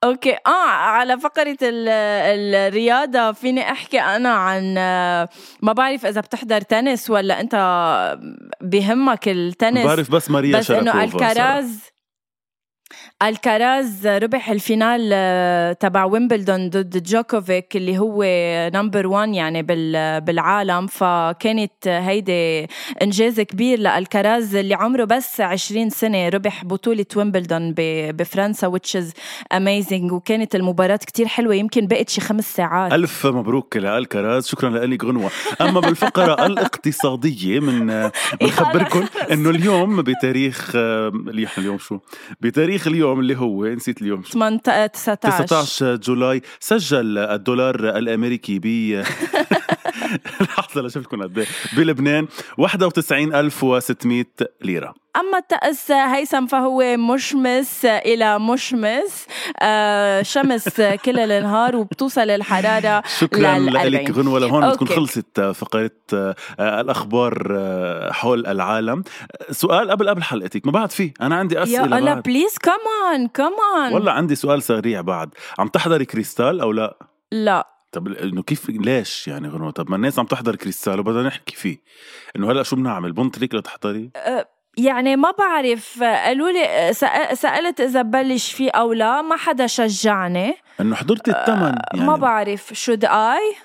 أوكي. 0.03 0.33
آه 0.33 0.69
على 0.69 1.19
فقرة 1.19 1.57
الرياضة 1.61 3.31
فيني 3.31 3.71
أحكي 3.71 4.01
أنا 4.01 4.29
عن 4.29 4.73
ما 5.61 5.73
بعرف 5.73 6.05
إذا 6.05 6.21
بتحضر 6.21 6.61
تنس 6.61 7.09
ولا 7.09 7.39
أنت 7.39 7.55
بهمك 8.61 9.27
التنس. 9.27 9.85
بعرف 9.85 10.11
بس 10.11 10.31
ماريا 10.31 10.59
بس 10.59 10.71
إنه 10.71 11.03
الكراز 11.03 11.92
الكاراز 13.23 14.07
ربح 14.07 14.49
ال 14.49 14.59
final 14.59 15.09
آه، 15.13 15.73
تبع 15.73 16.03
ويمبلدون 16.03 16.69
ضد 16.69 17.03
جوكوفيك 17.03 17.75
اللي 17.75 17.97
هو 17.97 18.23
number 18.73 19.07
1 19.07 19.33
يعني 19.33 19.63
بالعالم. 20.19 20.87
فكانت 20.87 21.87
هيدي 21.87 22.67
إنجاز 23.01 23.41
كبير 23.41 23.79
لالكاراز 23.79 24.55
اللي 24.55 24.73
عمره 24.73 25.03
بس 25.03 25.41
20 25.41 25.89
سنة 25.89 26.29
ربح 26.29 26.65
بطولة 26.65 27.05
ويمبلدون 27.15 27.73
بفرنسا 27.77 28.71
which 28.71 28.99
is 28.99 29.05
amazing. 29.53 30.11
وكانت 30.11 30.55
المباراة 30.55 30.95
كتير 30.97 31.27
حلوة 31.27 31.55
يمكن 31.55 31.87
بقت 31.87 32.09
شي 32.09 32.21
خمس 32.21 32.55
ساعات. 32.55 32.93
ألف 32.93 33.27
مبروك 33.27 33.77
لالكاراز 33.77 34.47
شكرا 34.47 34.69
لك 34.85 35.03
غنوة. 35.03 35.31
أما 35.61 35.79
بالفقرة 35.79 36.33
الاقتصادية 36.45 37.59
من 37.59 38.09
بنخبركم 38.41 39.05
إنه 39.31 39.49
اليوم 39.49 40.01
بتاريخ 40.01 40.71
اللي 40.75 41.45
إحنا 41.45 41.63
اليوم 41.63 41.77
شو؟ 41.77 41.99
بتاريخ 42.41 42.82
اليوم 42.87 43.19
اللي 43.19 43.37
هو 43.37 43.65
نسيت 43.65 44.01
اليوم. 44.01 44.23
19 44.87 45.45
19 45.45 45.95
جولاي 45.95 46.41
سجل 46.59 47.17
الدولار 47.17 47.75
الأمريكي 47.75 48.59
ب 48.59 48.65
لحظة 50.41 50.81
لشوف 50.81 51.03
لكم 51.03 51.23
قد 51.23 51.37
إيه. 51.37 51.47
بلبنان 51.77 52.27
91600 52.57 54.25
ليرة. 54.61 55.02
أما 55.15 55.37
الطقس 55.37 55.91
هيثم 55.91 56.45
فهو 56.45 56.97
مشمس 56.97 57.85
إلى 57.85 58.39
مشمس 58.39 59.25
آه 59.61 60.21
شمس 60.21 60.81
كل 61.05 61.19
النهار 61.19 61.75
وبتوصل 61.75 62.29
الحرارة 62.29 63.03
شكرا 63.19 63.59
لك 63.59 64.11
غنوة 64.11 64.39
لهون 64.39 64.69
بتكون 64.69 64.87
خلصت 64.87 65.41
فقرة 65.41 65.91
آه 66.13 66.35
الأخبار 66.59 67.47
آه 67.51 68.11
حول 68.11 68.47
العالم. 68.47 69.03
سؤال 69.51 69.91
قبل 69.91 70.09
قبل 70.09 70.23
حلقتك 70.23 70.65
ما 70.65 70.71
بعد 70.71 70.91
في 70.91 71.11
أنا 71.21 71.35
عندي 71.35 71.63
أسئلة 71.63 71.95
يا 71.95 71.99
الله 71.99 72.13
please 72.13 72.57
كمان 72.57 73.27
كمان 73.27 73.93
والله 73.93 74.11
عندي 74.11 74.35
سؤال 74.35 74.63
سريع 74.63 75.01
بعد. 75.01 75.29
عم 75.59 75.67
تحضري 75.67 76.05
كريستال 76.05 76.61
أو 76.61 76.71
لا؟ 76.71 76.97
لا. 77.31 77.67
طب 77.91 78.07
إنه 78.07 78.43
كيف 78.43 78.69
ليش 78.69 79.27
يعني 79.27 79.47
غنوة؟ 79.47 79.71
طب 79.71 79.89
ما 79.89 79.95
الناس 79.95 80.19
عم 80.19 80.25
تحضر 80.25 80.55
كريستال 80.55 80.99
وبدنا 80.99 81.23
نحكي 81.23 81.55
فيه. 81.55 81.77
إنه 82.35 82.51
هلأ 82.51 82.63
شو 82.63 82.75
بنعمل؟ 82.75 83.11
بننطرك 83.11 83.55
لتحضري؟ 83.55 84.09
أه 84.15 84.47
يعني 84.77 85.15
ما 85.15 85.31
بعرف 85.31 86.03
قالوا 86.03 86.49
لي 86.51 86.93
سألت 87.33 87.81
إذا 87.81 88.01
بلش 88.01 88.53
فيه 88.53 88.71
أو 88.71 88.93
لا 88.93 89.21
ما 89.21 89.35
حدا 89.35 89.67
شجعني. 89.67 90.55
إنه 90.81 90.95
حضرتي 90.95 91.31
الثمن 91.31 91.75
يعني 91.93 92.07
ما 92.07 92.15
بعرف 92.15 92.73
should 92.73 93.05
I 93.05 93.55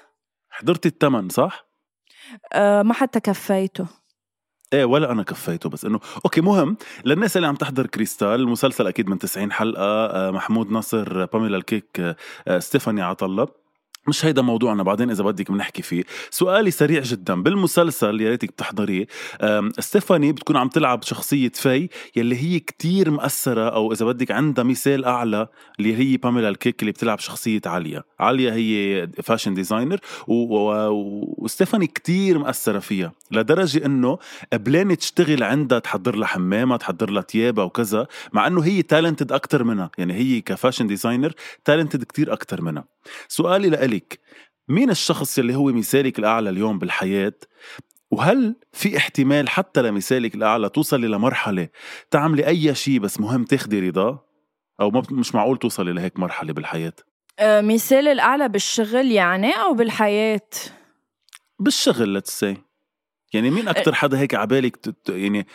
حضرتي 0.51 0.89
الثمن 0.89 1.29
صح؟ 1.29 1.67
أه 2.53 2.83
ما 2.83 2.95
حتى 2.95 3.21
كفيته. 3.21 3.87
إيه 4.73 4.85
ولا 4.85 5.13
أنا 5.13 5.23
كفيته 5.23 5.69
بس 5.69 5.85
إنه 5.85 6.01
okay 6.25 6.41
مهم. 6.41 6.77
للناس 7.05 7.37
اللي 7.37 7.49
عم 7.49 7.55
تحضر 7.55 7.87
كريستال 7.87 8.29
المسلسل 8.29 8.87
أكيد 8.87 9.09
من 9.09 9.19
90 9.19 9.53
حلقة 9.53 9.83
أه 9.83 10.31
محمود 10.31 10.71
نصر 10.71 11.25
باميلا 11.25 11.57
الكيك 11.57 12.17
ستيفاني 12.59 13.03
عطالله 13.03 13.49
مش 14.09 14.25
هيدا 14.25 14.43
موضوعنا 14.43 14.83
بعدين 14.83 15.11
إذا 15.11 15.25
بدك 15.25 15.51
بنحكي 15.51 15.83
فيه. 15.83 16.05
سؤالي 16.31 16.71
سريع 16.71 17.03
جدا. 17.03 17.43
بالمسلسل 17.43 18.21
يا 18.21 18.31
ريتك 18.31 18.49
بتحضريه 18.49 19.07
ستيفاني 19.79 20.33
بتكون 20.33 20.57
عم 20.57 20.69
تلعب 20.69 21.03
شخصية 21.03 21.53
في 21.55 21.89
يلي 22.17 22.37
هي 22.37 22.59
كتير 22.61 23.11
مأثرة 23.11 23.69
أو 23.69 23.93
إذا 23.93 24.07
بدك 24.07 24.31
عندها 24.31 24.65
مثال 24.65 25.05
أعلى 25.05 25.49
اللي 25.79 25.97
هي 25.97 26.17
باميلا 26.17 26.49
الكيك 26.49 26.81
اللي 26.81 26.93
بتلعب 26.93 27.19
شخصية 27.19 27.61
عليا. 27.67 28.03
عليا 28.21 28.55
هي 28.55 29.09
fashion 29.23 29.55
designer 29.55 29.99
وستيفاني 30.29 31.87
كتير 31.87 32.39
مأثرة 32.39 32.79
فيها 32.79 33.13
لدرجة 33.31 33.87
إنه 33.87 34.19
بلشت 34.53 34.97
تشتغل 34.97 35.43
عندها 35.43 35.79
تحضر 35.79 36.17
لها 36.17 36.27
حمامها 36.27 36.77
تحضر 36.77 37.11
لها 37.11 37.23
تيابها 37.23 37.65
وكذا 37.65 38.07
مع 38.33 38.47
إنه 38.47 38.61
هي 38.61 38.83
talented 38.83 39.33
أكثر 39.33 39.65
منها. 39.65 39.91
يعني 39.99 40.15
هي 40.15 40.41
ك 40.41 40.47
fashion 40.47 40.87
designer 40.87 41.33
تالنتد 41.65 42.05
كتير 42.05 42.33
أكثر 42.33 42.63
منها. 42.63 42.85
سؤالي 43.29 43.69
لإلك 43.99 44.21
مين 44.69 44.91
الشخص 44.91 45.39
اللي 45.39 45.55
هو 45.55 45.65
مثالك 45.65 46.19
الأعلى 46.19 46.51
اليوم 46.51 46.79
بالحياة؟ 46.79 47.35
وهل 48.11 48.57
في 48.73 48.97
احتمال 48.97 49.49
حتى 49.49 49.83
لمثالك 49.83 50.35
الأعلى 50.35 50.69
توصلي 50.69 51.09
لمرحلة 51.09 51.69
تعملي 52.11 52.47
أي 52.47 52.75
شيء 52.75 52.99
بس 52.99 53.21
مهم 53.21 53.45
تاخدي 53.45 53.89
رضا؟ 53.89 54.19
أو 54.81 54.91
مش 55.11 55.35
معقول 55.35 55.59
توصلي 55.59 55.93
لهيك 55.93 56.19
مرحلة 56.19 56.53
بالحياة؟ 56.53 56.93
أه 57.39 57.61
مثال 57.61 58.09
الأعلى 58.09 58.49
بالشغل 58.49 59.13
يعني 59.13 59.51
أو 59.51 59.75
بالحياة؟ 59.75 60.51
بالشغل 61.59 62.15
لتسي 62.15 62.57
يعني 63.33 63.51
مين 63.51 63.69
أكتر 63.69 63.95
حدا 63.95 64.19
هيك 64.19 64.35
عبالك 64.35 64.95
يعني 65.09 65.47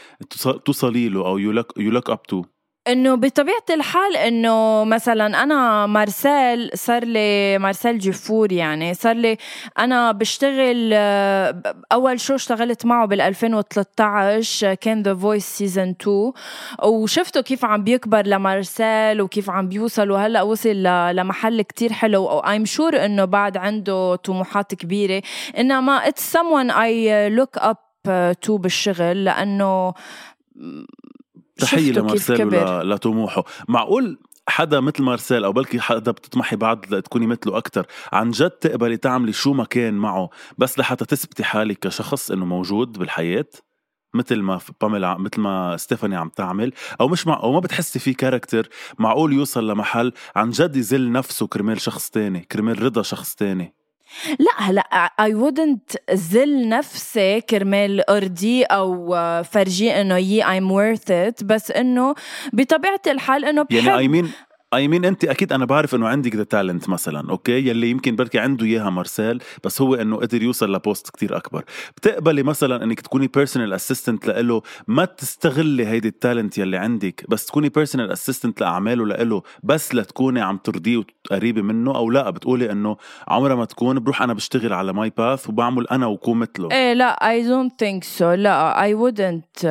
توصلي 0.66 1.10
له 1.10 1.28
أو 1.28 1.38
يو 1.38 1.52
look 1.78 2.10
up 2.10 2.24
to 2.24 2.46
إنه 2.88 3.16
بطبيعة 3.16 3.66
الحال 3.70 4.18
إنه 4.18 4.84
مثلا 4.84 5.44
أنا 5.44 5.86
مارسيل 5.86 6.70
صار 6.74 7.04
لي 7.06 7.58
مارسيل 7.58 8.00
جفور 8.00 8.52
يعني 8.52 8.94
صار 8.94 9.16
لي 9.16 9.38
أنا 9.80 10.12
بشتغل 10.12 10.94
أول 11.92 12.20
شو 12.20 12.36
اشتغلت 12.36 12.86
معه 12.86 13.06
بال 13.06 13.22
2013 13.22 14.74
كان 14.74 15.04
The 15.04 15.16
Voice 15.16 15.46
season 15.46 15.96
2 16.02 16.32
وشفته 16.84 17.42
كيف 17.42 17.66
عم 17.66 17.84
بيكبر 17.84 18.28
لمارسيل 18.28 19.22
وكيف 19.22 19.50
عم 19.50 19.70
بيوصل 19.70 20.12
وهلأ 20.12 20.42
وصل 20.42 20.84
لمحل 21.16 21.62
كتير 21.62 21.94
حلو 21.94 22.24
و 22.24 22.34
I'm 22.34 22.66
sure 22.66 23.06
إنه 23.06 23.26
بعد 23.26 23.58
عنده 23.58 24.16
طموحات 24.16 24.76
كبيرة. 24.76 25.22
إنما 25.58 26.08
it's 26.08 26.38
someone 26.38 26.78
I 26.78 27.30
look 27.30 27.58
up 27.58 27.78
تو 28.42 28.58
بالشغل 28.58 29.24
لأنه 29.24 29.94
تحية 31.58 31.92
لمارسيل 31.92 32.90
لطموحه 32.90 33.44
معقول 33.68 34.20
حدا 34.48 34.80
مثل 34.80 35.04
مارسيل 35.04 35.44
أو 35.44 35.52
بلكي 35.52 35.80
حدا 35.80 36.12
بتطمحي 36.12 36.56
بعد 36.56 37.02
تكوني 37.02 37.28
مثله 37.28 37.58
أكثر 37.58 37.86
عن 38.14 38.32
جد 38.32 38.50
تقبلي 38.50 38.98
تعملي 38.98 39.34
شو 39.34 39.54
ما 39.54 39.64
كان 39.64 39.94
معه 39.94 40.30
بس 40.58 40.80
لحتى 40.80 41.06
تثبتي 41.06 41.44
حالك 41.44 41.80
كشخص 41.80 42.32
إنه 42.32 42.46
موجود 42.46 42.92
بالحياة 43.00 43.46
مثل 44.14 44.42
ما 44.42 44.60
باميلا 44.82 45.18
مثل 45.18 45.42
ما 45.42 45.78
ستيفاني 45.78 46.16
عم 46.16 46.30
تعمل 46.30 46.74
أو 47.02 47.08
مش 47.08 47.28
مع 47.28 47.40
أو 47.44 47.54
ما 47.54 47.60
بتحسي 47.60 48.00
في 48.00 48.14
character 48.14 48.70
معقول 49.00 49.34
يوصل 49.34 49.68
لمحل 49.72 50.14
عن 50.36 50.50
جد 50.50 50.76
يذل 50.76 51.12
نفسه 51.12 51.48
كرمال 51.48 51.82
شخص 51.82 52.10
تاني 52.10 52.40
كرمال 52.40 52.84
رضا 52.84 53.02
شخص 53.02 53.36
تاني. 53.36 53.76
لا 54.40 54.52
هلا 54.58 54.82
I 55.20 55.36
wouldn't 55.36 56.14
ذل 56.14 56.70
نفسي 56.70 57.42
كرمال 57.42 58.10
أرضي 58.10 58.64
أو 58.64 59.16
فرجيه 59.44 60.02
إنه 60.02 60.18
يي 60.18 60.52
I'm 60.52 60.70
worth 60.70 61.12
it 61.12 61.44
بس 61.44 61.72
إنه 61.72 62.16
بطبيعة 62.54 63.02
الحال 63.08 63.46
إنه 63.46 63.62
بحب 63.62 63.74
يعني 63.74 63.98
اي 63.98 64.08
مين 64.08 64.32
اي 64.74 64.88
مين 64.88 65.06
انت 65.06 65.26
أكيد 65.26 65.54
أنا 65.54 65.66
بعرف 65.66 65.96
إنه 65.96 66.08
عندك 66.08 66.36
the 66.36 66.44
talent 66.44 66.90
مثلا 66.90 67.30
أوكي؟ 67.30 67.70
يلي 67.70 67.90
يمكن 67.90 68.16
بركي 68.16 68.40
عنده 68.40 68.66
إياها 68.66 68.90
مارسيل 68.90 69.44
بس 69.64 69.82
هو 69.82 69.96
إنه 69.96 70.18
قدر 70.18 70.44
يوصل 70.44 70.76
ل 70.76 70.82
post 70.82 71.10
كتير 71.10 71.38
أكبر. 71.38 71.64
بتقبلي 71.98 72.44
مثلا 72.44 72.84
إنك 72.84 73.02
تكوني 73.02 73.28
personal 73.28 73.74
assistant 73.74 74.28
لإله 74.28 74.62
ما 74.88 75.06
تستغلي 75.06 75.88
هيدي 75.88 76.08
ال 76.08 76.15
talent 76.15 76.58
يلي 76.58 76.78
عندك 76.78 77.26
بس 77.30 77.46
تكوني 77.46 77.70
personal 77.70 78.12
assistant 78.12 78.62
لأعماله 78.62 79.06
لإله 79.06 79.42
بس 79.64 79.96
لتكوني 79.96 80.42
عم 80.42 80.58
ترضيه 80.58 80.98
وقريبه 80.98 81.62
منه 81.62 81.96
أو 81.96 82.12
لا 82.12 82.30
بتقولي 82.30 82.72
إنه 82.72 82.98
عمرها 83.28 83.56
ما 83.56 83.66
تكون 83.66 84.00
بروح 84.00 84.22
أنا 84.22 84.34
بشتغل 84.34 84.74
على 84.74 84.94
my 84.94 85.12
path 85.18 85.50
وبعمل 85.50 85.88
أنا 85.88 86.06
وكون 86.06 86.38
مثله 86.38 86.72
إيه 86.72 86.94
لا 86.94 87.30
I 87.30 87.48
don't 87.48 87.80
think 87.80 88.04
so 88.04 88.32
لا 88.32 88.84
I 88.84 88.96
wouldn't 88.96 89.66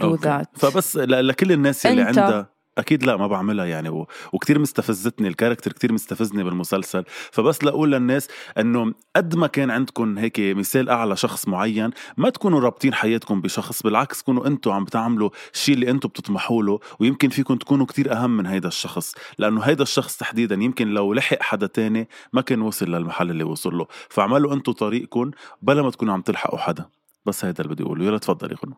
do 0.00 0.14
that 0.14 0.48
فبس 0.54 0.96
لكل 0.96 1.52
الناس 1.52 1.84
يلي 1.84 2.02
عندها 2.02 2.53
أكيد 2.78 3.04
لا 3.04 3.16
ما 3.16 3.26
بعملها 3.26 3.64
يعني 3.64 3.88
و... 3.88 4.08
وكتير 4.32 4.58
مستفزتني 4.58 5.28
ال 5.28 5.32
character 5.32 5.72
كتير 5.72 5.92
مستفزني 5.92 6.44
بالمسلسل. 6.44 7.04
فبس 7.08 7.64
لأقول 7.64 7.92
للناس 7.92 8.28
إنه 8.58 8.94
قد 9.16 9.36
ما 9.36 9.46
كان 9.46 9.70
عندكم 9.70 10.18
هيك 10.18 10.40
مثال 10.40 10.88
أعلى 10.88 11.16
شخص 11.16 11.48
معين 11.48 11.90
ما 12.16 12.30
تكونوا 12.30 12.60
رابطين 12.60 12.94
حياتكم 12.94 13.40
بشخص 13.40 13.82
بالعكس 13.82 14.22
كونوا 14.22 14.46
أنتم 14.46 14.70
عم 14.70 14.84
بتعملوا 14.84 15.30
الشيء 15.54 15.74
اللي 15.74 15.90
أنتم 15.90 16.08
بتطمحوا 16.08 16.62
له 16.62 16.80
ويمكن 17.00 17.28
فيكم 17.28 17.56
تكونوا 17.56 17.86
كتير 17.86 18.12
أهم 18.12 18.36
من 18.36 18.46
هيدا 18.46 18.68
الشخص. 18.68 19.14
لأنه 19.38 19.60
هيدا 19.60 19.82
الشخص 19.82 20.16
تحديدا 20.16 20.54
يمكن 20.54 20.88
لو 20.88 21.12
لحق 21.14 21.42
حدا 21.42 21.66
تاني 21.66 22.08
ما 22.32 22.40
كان 22.40 22.60
وصل 22.62 22.86
للمحل 22.86 23.30
اللي 23.30 23.44
وصل 23.44 23.74
له. 23.78 23.86
فاعملوا 24.08 24.54
أنتم 24.54 24.72
طريقكم 24.72 25.30
بلا 25.62 25.82
ما 25.82 25.90
تكونوا 25.90 26.14
عم 26.14 26.20
تلحقوا 26.20 26.58
حدا. 26.58 26.84
بس 27.26 27.44
هيدا 27.44 27.64
اللي 27.64 27.74
بدي 27.74 27.82
أقوله. 27.82 28.04
يلا 28.04 28.18
تفضلي 28.18 28.54
غنو 28.64 28.74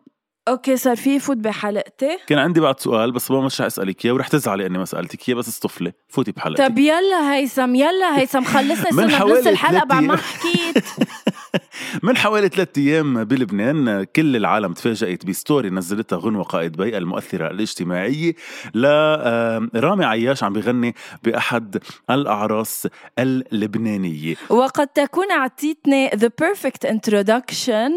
أوكي 0.47 0.77
صار 0.77 0.95
في 0.95 1.19
فوت 1.19 1.37
بحلقتي. 1.37 2.17
كان 2.27 2.39
عندي 2.39 2.59
بعد 2.59 2.79
سؤال 2.79 3.11
بس 3.11 3.31
ما 3.31 3.41
مش 3.41 3.61
اسالك 3.61 4.05
إياه 4.05 4.13
ورح 4.13 4.27
تزعلي 4.27 4.65
إني 4.65 4.77
ما 4.77 4.85
سألتك 4.85 5.29
إياه 5.29 5.37
بس 5.37 5.47
اصطفلي 5.47 5.93
فوتي 6.09 6.31
بحلقتي. 6.31 6.67
طب 6.69 6.77
يلا 6.77 7.33
هيثم 7.33 7.75
يلا 7.75 8.17
هيثم 8.19 8.43
خلصنا 8.43 8.91
من 9.05 9.11
حوالي 9.11 9.49
الحلقة 9.49 9.85
بعد 9.85 10.03
ما 10.03 10.15
حكيت. 10.17 10.83
من 12.03 12.17
حوالي 12.17 12.47
ثلاثة 12.47 12.81
أيام 12.81 13.23
بلبنان 13.23 14.03
كل 14.03 14.35
العالم 14.35 14.73
تفاجأت 14.73 15.25
ب 15.25 15.32
story 15.32 15.69
نزلتها 15.69 16.17
غنوة 16.17 16.43
قائد 16.43 16.77
بي 16.77 16.97
المؤثرة 16.97 17.51
الاجتماعية 17.51 18.35
لرامي 18.75 20.05
عياش 20.05 20.43
عم 20.43 20.53
بغني 20.53 20.95
بأحد 21.23 21.77
الأعراس 22.09 22.87
اللبنانية. 23.19 24.35
وقد 24.49 24.87
تكون 24.87 25.31
أعطيتني 25.31 26.09
the 26.15 26.29
perfect 26.39 26.85
introduction 26.85 27.91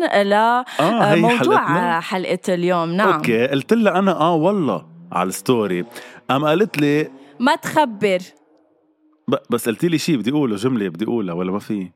لموضوع 1.14 2.00
حلقة 2.00 2.54
اليوم. 2.54 2.92
نعم. 2.92 3.12
okay 3.12 3.46
قلت 3.46 3.72
لها 3.72 3.98
أنا 3.98 4.12
آه 4.12 4.34
والله 4.34 4.86
على 5.12 5.28
ال 5.28 5.36
story. 5.36 5.84
قام 6.30 6.44
قالت 6.44 6.78
لي 6.78 7.10
ما 7.40 7.56
تخبر. 7.56 8.18
بس 9.50 9.68
قلتي 9.68 9.88
لي 9.88 9.98
شيء 9.98 10.16
بدي 10.16 10.30
أقوله 10.30 10.56
جملة 10.56 10.88
بدي 10.88 11.04
أقولها 11.04 11.34
ولا 11.34 11.52
ما 11.52 11.58
في؟ 11.58 11.90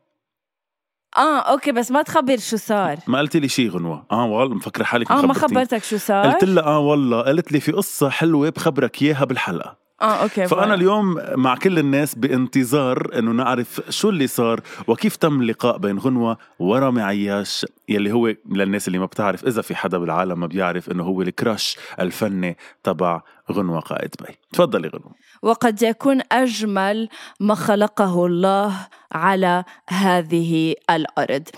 آه 1.17 1.39
okay 1.39 1.73
بس 1.73 1.91
ما 1.91 2.03
تخبر 2.03 2.37
شو 2.37 2.57
صار. 2.57 2.97
ما 3.07 3.19
قلتي 3.19 3.41
لي 3.41 3.49
شيء 3.49 3.71
غنوة. 3.71 4.07
آه 4.13 4.25
والله 4.27 4.55
مفكرة 4.55 4.85
حالك 4.85 5.11
آه 5.11 5.23
ما 5.23 5.35
خبرتك 5.35 5.85
شو 5.85 5.97
صار؟ 5.97 6.31
قلت 6.31 6.45
لها 6.45 6.65
آه 6.65 6.79
والله 6.79 7.21
قالت 7.23 7.53
لي 7.53 7.61
في 7.61 7.73
قصة 7.73 8.09
حلوة 8.09 8.51
بخبرك 8.51 9.03
إياها 9.03 9.25
بالحلقة. 9.25 9.84
آه 10.03 10.23
okay 10.23 10.35
فانا 10.35 10.63
فأنا 10.63 10.75
اليوم 10.75 11.21
مع 11.37 11.57
كل 11.57 11.79
الناس 11.79 12.15
بانتظار 12.15 13.11
إنه 13.19 13.33
نعرف 13.33 13.81
شو 13.89 14.11
اللي 14.11 14.27
صار 14.27 14.61
وكيف 14.89 15.17
تم 15.17 15.41
اللقاء 15.41 15.79
بين 15.79 15.99
غنوة 15.99 16.39
ورامي 16.59 17.03
عياش 17.03 17.67
يلي 17.89 18.13
هو 18.13 18.35
للناس 18.51 18.89
اللي 18.89 18.99
ما 18.99 19.07
بتعرف 19.07 19.47
إذا 19.47 19.63
في 19.63 19.75
حدا 19.75 19.99
بالعالم 19.99 20.41
ما 20.41 20.47
بيعرف 20.47 20.91
إنه 20.91 21.05
هو 21.05 21.23
ال 21.23 21.32
crush 21.32 21.77
الفني 22.01 22.57
تبع 22.83 23.21
غنوة 23.53 23.81
قائد 23.81 24.15
بي. 24.21 24.39
تفضلي 24.53 24.89
غنوة. 24.89 25.15
وقد 25.43 25.83
يكون 25.83 26.21
أجمل 26.33 27.09
ما 27.41 27.55
خلقه 27.55 28.27
الله 28.27 28.73
على 29.13 29.65
هذه 29.89 30.75
الأرض. 30.91 31.49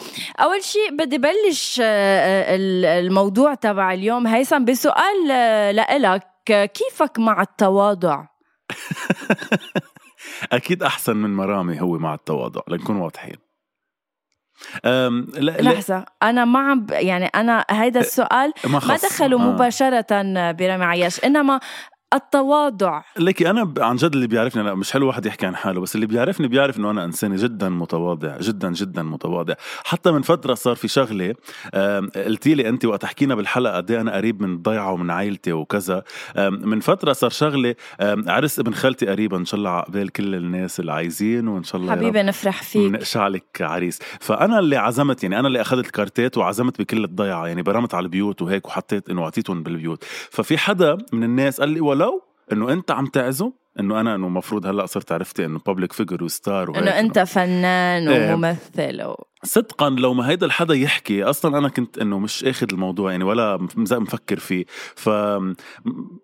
أول 0.40 0.62
شيء 0.62 0.97
بدي 0.99 1.19
بلش 1.19 1.81
آه، 1.85 2.57
الموضوع 3.00 3.55
تبع 3.55 3.93
اليوم 3.93 4.26
هيثم 4.26 4.64
بسؤال 4.64 5.31
آه، 5.31 5.71
لإلك. 5.71 6.36
كيفك؟ 6.53 7.19
مع 7.19 7.43
التواضع؟ 7.43 8.26
أكيد 10.53 10.83
أحسن 10.83 11.17
من 11.17 11.37
مرامي 11.37 11.81
هو 11.81 11.99
مع 11.99 12.15
التواضع 12.15 12.61
لنكون 12.69 12.97
واضحين. 12.97 13.37
لا 14.85 15.62
لحظة 15.62 16.05
أنا 16.23 16.45
ما 16.45 16.59
عم 16.59 16.87
يعني 16.91 17.26
أنا 17.26 17.65
هيدا 17.71 18.00
السؤال 18.00 18.53
ما, 18.65 18.81
ما 18.88 18.97
دخلوا 18.97 19.41
آه. 19.41 19.43
مباشرة 19.43 20.07
برامي 20.53 20.85
عياش 20.85 21.25
إنما 21.25 21.61
التواضع. 22.17 23.03
ليكي 23.19 23.51
أنا 23.51 23.75
عن 23.79 23.97
جد 23.97 24.13
اللي 24.15 24.27
بيعرفني 24.27 24.63
لا 24.63 24.75
مش 24.75 24.93
حلو 24.93 25.07
واحد 25.07 25.27
يحكي 25.27 25.47
عن 25.47 25.57
حاله 25.57 25.81
بس 25.81 25.95
اللي 25.95 26.07
بيعرفني 26.07 26.49
بيعرف 26.49 26.79
إنه 26.79 26.91
أنا 26.91 27.05
إنسان 27.05 27.37
جدا 27.37 27.69
متواضع 27.69 28.39
جدا 28.39 28.73
جدا 28.73 29.03
متواضع. 29.03 29.55
حتى 29.85 30.11
من 30.11 30.23
فترة 30.23 30.55
صار 30.55 30.75
في 30.75 30.89
شغلة 30.89 31.35
قلتي 32.17 32.55
لي 32.55 32.69
انت 32.69 32.85
وقت 32.85 33.05
حكينا 33.05 33.35
بالحلقة 33.35 33.77
قد 33.77 33.91
إيه 33.91 34.01
أنا 34.01 34.15
قريب 34.15 34.43
من 34.43 34.53
الضيعه 34.55 34.93
ومن 34.93 35.11
عائلتي 35.11 35.53
وكذا. 35.53 36.03
من 36.39 36.81
فترة 36.81 37.13
صار 37.13 37.31
شغلة 37.31 37.75
عرس 38.01 38.59
ابن 38.59 38.75
خالتي 38.75 39.07
قريبا 39.07 39.37
إن 39.37 39.45
شاء 39.45 39.59
الله 39.59 39.71
عقبال 39.71 40.13
كل 40.13 40.35
الناس 40.35 40.81
اللي 40.81 40.93
عايزين 40.93 41.49
وإن 41.49 41.65
شاء 41.65 41.81
الله 41.81 41.93
حبيبي 41.93 42.23
نفرح 42.23 42.63
فيك. 42.63 42.93
نقشع 42.93 43.29
لك 43.29 43.45
عريس. 43.61 43.99
فأنا 44.21 44.59
اللي 44.59 44.77
عزمت 44.77 45.23
يعني 45.23 45.39
أنا 45.39 45.49
اللي 45.49 45.61
أخذت 45.61 45.87
الكارتات 45.87 46.39
وعزمت 46.39 46.79
بكل 46.79 47.05
الضيعة 47.05 47.47
يعني 47.47 47.63
برمت 47.63 47.95
على 47.95 48.05
البيوت 48.05 48.43
وهيك 48.43 48.67
وحطيت 48.67 49.11
إنه 49.11 49.23
أعطيتهم 49.23 49.63
بالبيوت. 49.63 50.05
ففي 50.31 50.59
حدا 50.59 50.99
من 51.13 51.25
الناس 51.25 51.61
قال 51.61 51.69
لي 51.69 51.81
ولو 52.07 52.23
إنه 52.53 52.73
أنت 52.73 52.91
عم 52.91 53.07
تعزم 53.07 53.51
إنه 53.81 54.01
أنا 54.01 54.15
إنه 54.15 54.27
المفروض 54.27 54.67
هلأ 54.67 54.87
صرت 54.87 55.13
عرفتي 55.13 55.45
إنه 55.45 55.61
بابليك 55.67 55.93
فيجر 55.93 56.25
وستار 56.25 56.79
إنه 56.79 56.91
أنت 56.91 57.19
فنان 57.19 58.09
إيه. 58.09 58.35
وممثل 58.35 59.03
و... 59.03 59.25
صدقا 59.43 59.91
لو 59.91 60.15
ما 60.15 60.29
هيدا 60.29 60.47
الحدا 60.47 60.75
يحكي 60.75 61.25
أصلا 61.25 61.59
أنا 61.59 61.69
كنت 61.69 61.99
إنه 61.99 62.19
مش 62.19 62.45
آخذ 62.45 62.67
الموضوع 62.73 63.11
يعني 63.11 63.25
ولا 63.25 63.57
مفكر 63.77 64.39
فيه. 64.39 64.65
ف 64.95 65.09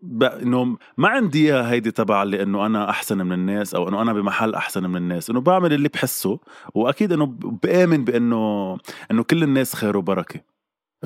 ب... 0.03 0.23
إنه 0.23 0.77
ما 0.97 1.09
عندي 1.09 1.55
هيدي 1.55 1.91
تبع 1.91 2.23
اللي 2.23 2.43
إنه 2.43 2.67
أنا 2.67 2.91
أحسن 2.91 3.19
من 3.19 3.33
الناس 3.33 3.75
أو 3.75 3.89
إنه 3.89 4.03
أنا 4.03 4.13
بمحل 4.13 4.55
أحسن 4.55 4.87
من 4.87 4.97
الناس. 4.97 5.31
إنه 5.31 5.41
بعمل 5.41 5.73
اللي 5.73 5.89
بحسه 5.89 6.39
وأكيد 6.75 7.13
إنه 7.13 7.27
بآمن 7.41 8.05
بانه 8.05 8.77
إنه 9.11 9.23
كل 9.23 9.43
الناس 9.43 9.77
خير 9.77 9.97
وبركة. 9.97 10.52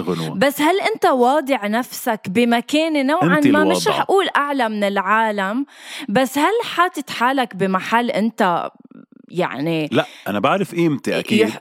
غنوة. 0.01 0.35
بس 0.35 0.61
هل 0.61 0.81
أنت 0.81 1.07
واضع 1.07 1.67
نفسك 1.67 2.21
بمكانه 2.29 3.03
نوعا 3.03 3.41
ما؟ 3.41 3.65
مش 3.65 3.89
رح 3.89 4.01
أقول 4.01 4.29
أعلى 4.37 4.69
من 4.69 4.85
العالم 4.85 5.67
بس 6.09 6.39
هل 6.39 6.53
حاطط 6.65 7.11
حالك 7.11 7.57
بمحل 7.57 8.11
أنت 8.11 8.71
يعني 9.29 9.89
لا 9.93 10.07
أنا 10.29 10.41
بعرف 10.41 10.75
قيمتي 10.75 11.19
أكيد. 11.19 11.49
يح... 11.49 11.61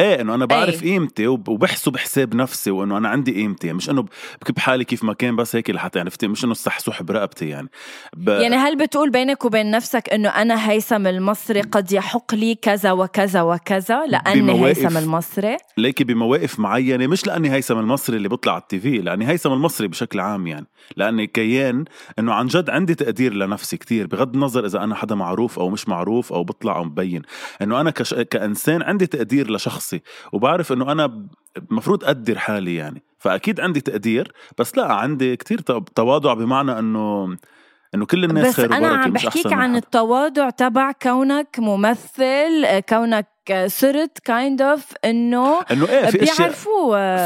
إيه 0.00 0.20
إنه 0.20 0.34
أنا 0.34 0.44
بعرف 0.44 0.82
إيه. 0.82 0.92
قيمتي 0.92 1.26
وبحسه 1.26 1.90
بحساب 1.90 2.34
نفسي 2.34 2.70
وإنه 2.70 2.96
أنا 2.96 3.08
عندي 3.08 3.34
قيمتي. 3.34 3.66
يعني 3.66 3.76
مش 3.76 3.90
إنه 3.90 4.04
بكب 4.42 4.58
حالي 4.58 4.84
كيف 4.84 5.04
ما 5.04 5.12
كان 5.12 5.36
بس 5.36 5.56
هيك 5.56 5.70
لحتى 5.70 6.00
عرفتي؟ 6.00 6.28
مش 6.28 6.44
إنه 6.44 6.52
السحسوح 6.52 7.02
برقبتي 7.02 7.48
يعني. 7.48 7.68
ب... 8.16 8.28
يعني 8.28 8.56
هل 8.56 8.76
بتقول 8.76 9.10
بينك 9.10 9.44
وبين 9.44 9.70
نفسك 9.70 10.08
إنه 10.12 10.28
أنا 10.28 10.70
هيثم 10.70 11.06
المصري 11.06 11.60
قد 11.60 11.92
يحق 11.92 12.34
لي 12.34 12.54
كذا 12.54 12.92
وكذا 12.92 13.42
وكذا؟ 13.42 14.06
لأني 14.06 14.66
هيثم 14.66 14.96
المصري. 14.96 15.56
ليكي 15.76 16.04
بمواقف 16.04 16.58
معينة. 16.58 17.06
مش 17.06 17.26
لأني 17.26 17.52
هيثم 17.52 17.78
المصري 17.78 18.16
اللي 18.16 18.28
بيطلع 18.28 18.52
على 18.52 18.62
التي 18.62 18.80
في 18.80 18.98
لأني 18.98 19.28
هيثم 19.28 19.52
المصري 19.52 19.88
بشكل 19.88 20.20
عام 20.20 20.46
يعني. 20.46 20.66
لأني 20.96 21.26
كيان 21.26 21.84
إنه 22.18 22.32
عن 22.32 22.46
جد 22.46 22.70
عندي 22.70 22.94
تقدير 22.94 23.34
لنفسي 23.34 23.76
كتير 23.76 24.06
بغض 24.06 24.34
النظر 24.34 24.66
إذا 24.66 24.84
أنا 24.84 24.94
حدا 24.94 25.14
معروف 25.14 25.58
أو 25.58 25.70
مش 25.70 25.88
معروف 25.88 26.32
أو 26.32 26.44
بطلع 26.44 26.76
أو 26.76 26.84
مبين. 26.84 27.22
إنه 27.62 27.80
أنا 27.80 27.90
كش... 27.90 28.14
كإنسان 28.14 28.82
عندي 28.82 29.06
تقدير 29.06 29.50
لشخص 29.50 29.69
شخصي 29.70 30.02
وبعرف 30.32 30.72
إنه 30.72 30.92
أنا 30.92 31.26
المفروض 31.56 32.04
أقدر 32.04 32.38
حالي 32.38 32.74
يعني 32.74 33.02
فأكيد 33.18 33.60
عندي 33.60 33.80
تقدير 33.80 34.32
بس 34.58 34.76
لا 34.76 34.92
عندي 34.92 35.36
كتير 35.36 35.60
تواضع 35.94 36.34
بمعنى 36.34 36.78
إنه 36.78 37.36
إنه 37.94 38.06
كل 38.06 38.24
الناس 38.24 38.46
بس 38.46 38.54
خير 38.54 38.72
أنا 38.72 38.88
عم 38.88 39.12
بحكيك 39.12 39.52
عن 39.52 39.76
التواضع 39.76 40.50
تبع 40.50 40.92
كونك 40.92 41.56
ممثل 41.58 42.80
كونك 42.88 43.26
صرت 43.66 44.18
kind 44.18 44.62
of 44.62 44.84
إنه 45.04 45.60
إنه 45.70 45.88
إيه 45.88 46.06
في 46.06 46.22
اشياء 46.22 46.50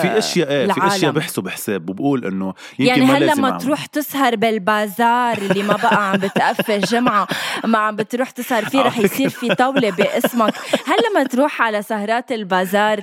في 0.02 0.18
أشياء 0.18 0.50
إيه 0.50 0.72
في 0.72 0.86
أشياء 0.86 1.12
بحسوا 1.12 1.42
بحساب 1.42 1.90
وبقول 1.90 2.24
إنه 2.24 2.54
يمكن 2.78 3.00
يعني 3.00 3.04
هل 3.04 3.26
لما 3.26 3.50
تروح 3.58 3.86
تسهر 3.86 4.36
بالبازار 4.36 5.38
اللي 5.38 5.62
ما 5.62 5.76
بقى 5.76 6.10
عم 6.10 6.16
بتقفل 6.16 6.80
جمعة 6.80 7.28
ما 7.64 7.78
عم 7.78 7.96
بتروح 7.96 8.30
تسهر 8.30 8.64
فيه 8.64 8.80
رح 8.80 8.98
يصير 8.98 9.28
في 9.28 9.54
طاولة 9.54 9.90
باسمك. 9.90 10.54
هل 10.86 10.96
لما 11.10 11.24
تروح 11.24 11.62
على 11.62 11.82
سهرات 11.82 12.32
البازار 12.32 13.00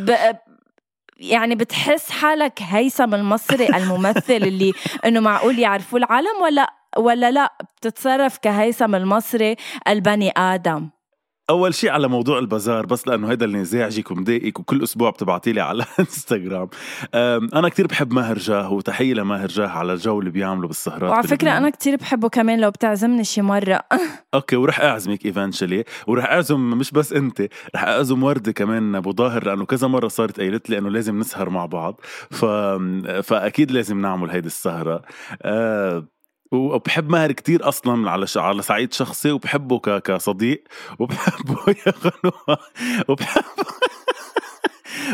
ب... 0.00 0.14
يعني 1.16 1.54
بتحس 1.54 2.10
حالك 2.10 2.58
هيثم 2.62 3.14
المصري 3.14 3.68
الممثل 3.68 4.32
اللي 4.32 4.72
إنه 5.04 5.20
معقول 5.20 5.58
يعرفوا 5.58 5.98
العالم 5.98 6.42
ولا 6.42 6.77
ولا 6.98 7.30
لا؟ 7.30 7.52
بتتصرف 7.76 8.38
كهيثم 8.38 8.94
المصري 8.94 9.56
البني 9.88 10.32
آدم. 10.36 10.88
أول 11.50 11.74
شيء 11.74 11.90
على 11.90 12.08
موضوع 12.08 12.38
البازار 12.38 12.86
بس 12.86 13.08
لأنه 13.08 13.30
هيدا 13.30 13.44
اللي 13.44 13.64
زعجك 13.64 14.10
ومضايقك 14.10 14.60
وكل 14.60 14.82
أسبوع 14.82 15.10
بتبعتي 15.10 15.52
لي 15.52 15.60
على 15.60 15.84
إنستغرام. 16.00 16.68
أنا 17.54 17.68
كتير 17.68 17.86
بحب 17.86 18.12
ماهر 18.12 18.38
جاه 18.38 18.72
وتحية 18.72 19.14
لماهر 19.14 19.46
جاه 19.48 19.68
على 19.68 19.92
الجو 19.92 20.20
اللي 20.20 20.30
بيعمله 20.30 20.66
بالسهرات. 20.68 21.10
وعلى 21.10 21.28
فكرة 21.28 21.50
أنا 21.50 21.70
كتير 21.70 21.96
بحبه 21.96 22.28
كمان 22.28 22.60
لو 22.60 22.70
بتعزمني 22.70 23.24
شي 23.24 23.42
مرة. 23.42 23.80
Okay 24.34 24.56
ورح 24.56 24.80
أعزمك 24.80 25.26
eventually 25.26 25.84
ورح 26.06 26.24
أعزم 26.24 26.70
مش 26.70 26.90
بس 26.90 27.12
أنت 27.12 27.42
رح 27.74 27.84
أعزم 27.84 28.22
وردة 28.22 28.52
كمان 28.52 28.94
أبو 28.94 29.12
ظاهر 29.12 29.46
لأنه 29.46 29.66
كذا 29.66 29.88
مرة 29.88 30.08
صارت 30.08 30.40
قايلت 30.40 30.70
لي 30.70 30.78
إنه 30.78 30.90
لازم 30.90 31.18
نسهر 31.18 31.50
مع 31.50 31.66
بعض. 31.66 32.00
ف... 32.30 32.44
فأكيد 33.22 33.70
لازم 33.70 34.00
نعمل 34.00 34.30
هيدي 34.30 34.46
السهرة. 34.46 35.02
أه 35.42 36.08
وبحب 36.52 37.10
ماهر 37.10 37.32
كتير 37.32 37.68
أصلا 37.68 38.10
على 38.10 38.26
على 38.36 38.62
صعيد 38.62 38.92
شخصي 38.92 39.30
وبحبه 39.30 39.78
كصديق 39.78 40.62
وبحبه 40.98 41.58
يا 41.86 41.92
غنوة 42.04 42.58
وبحبه 43.08 43.64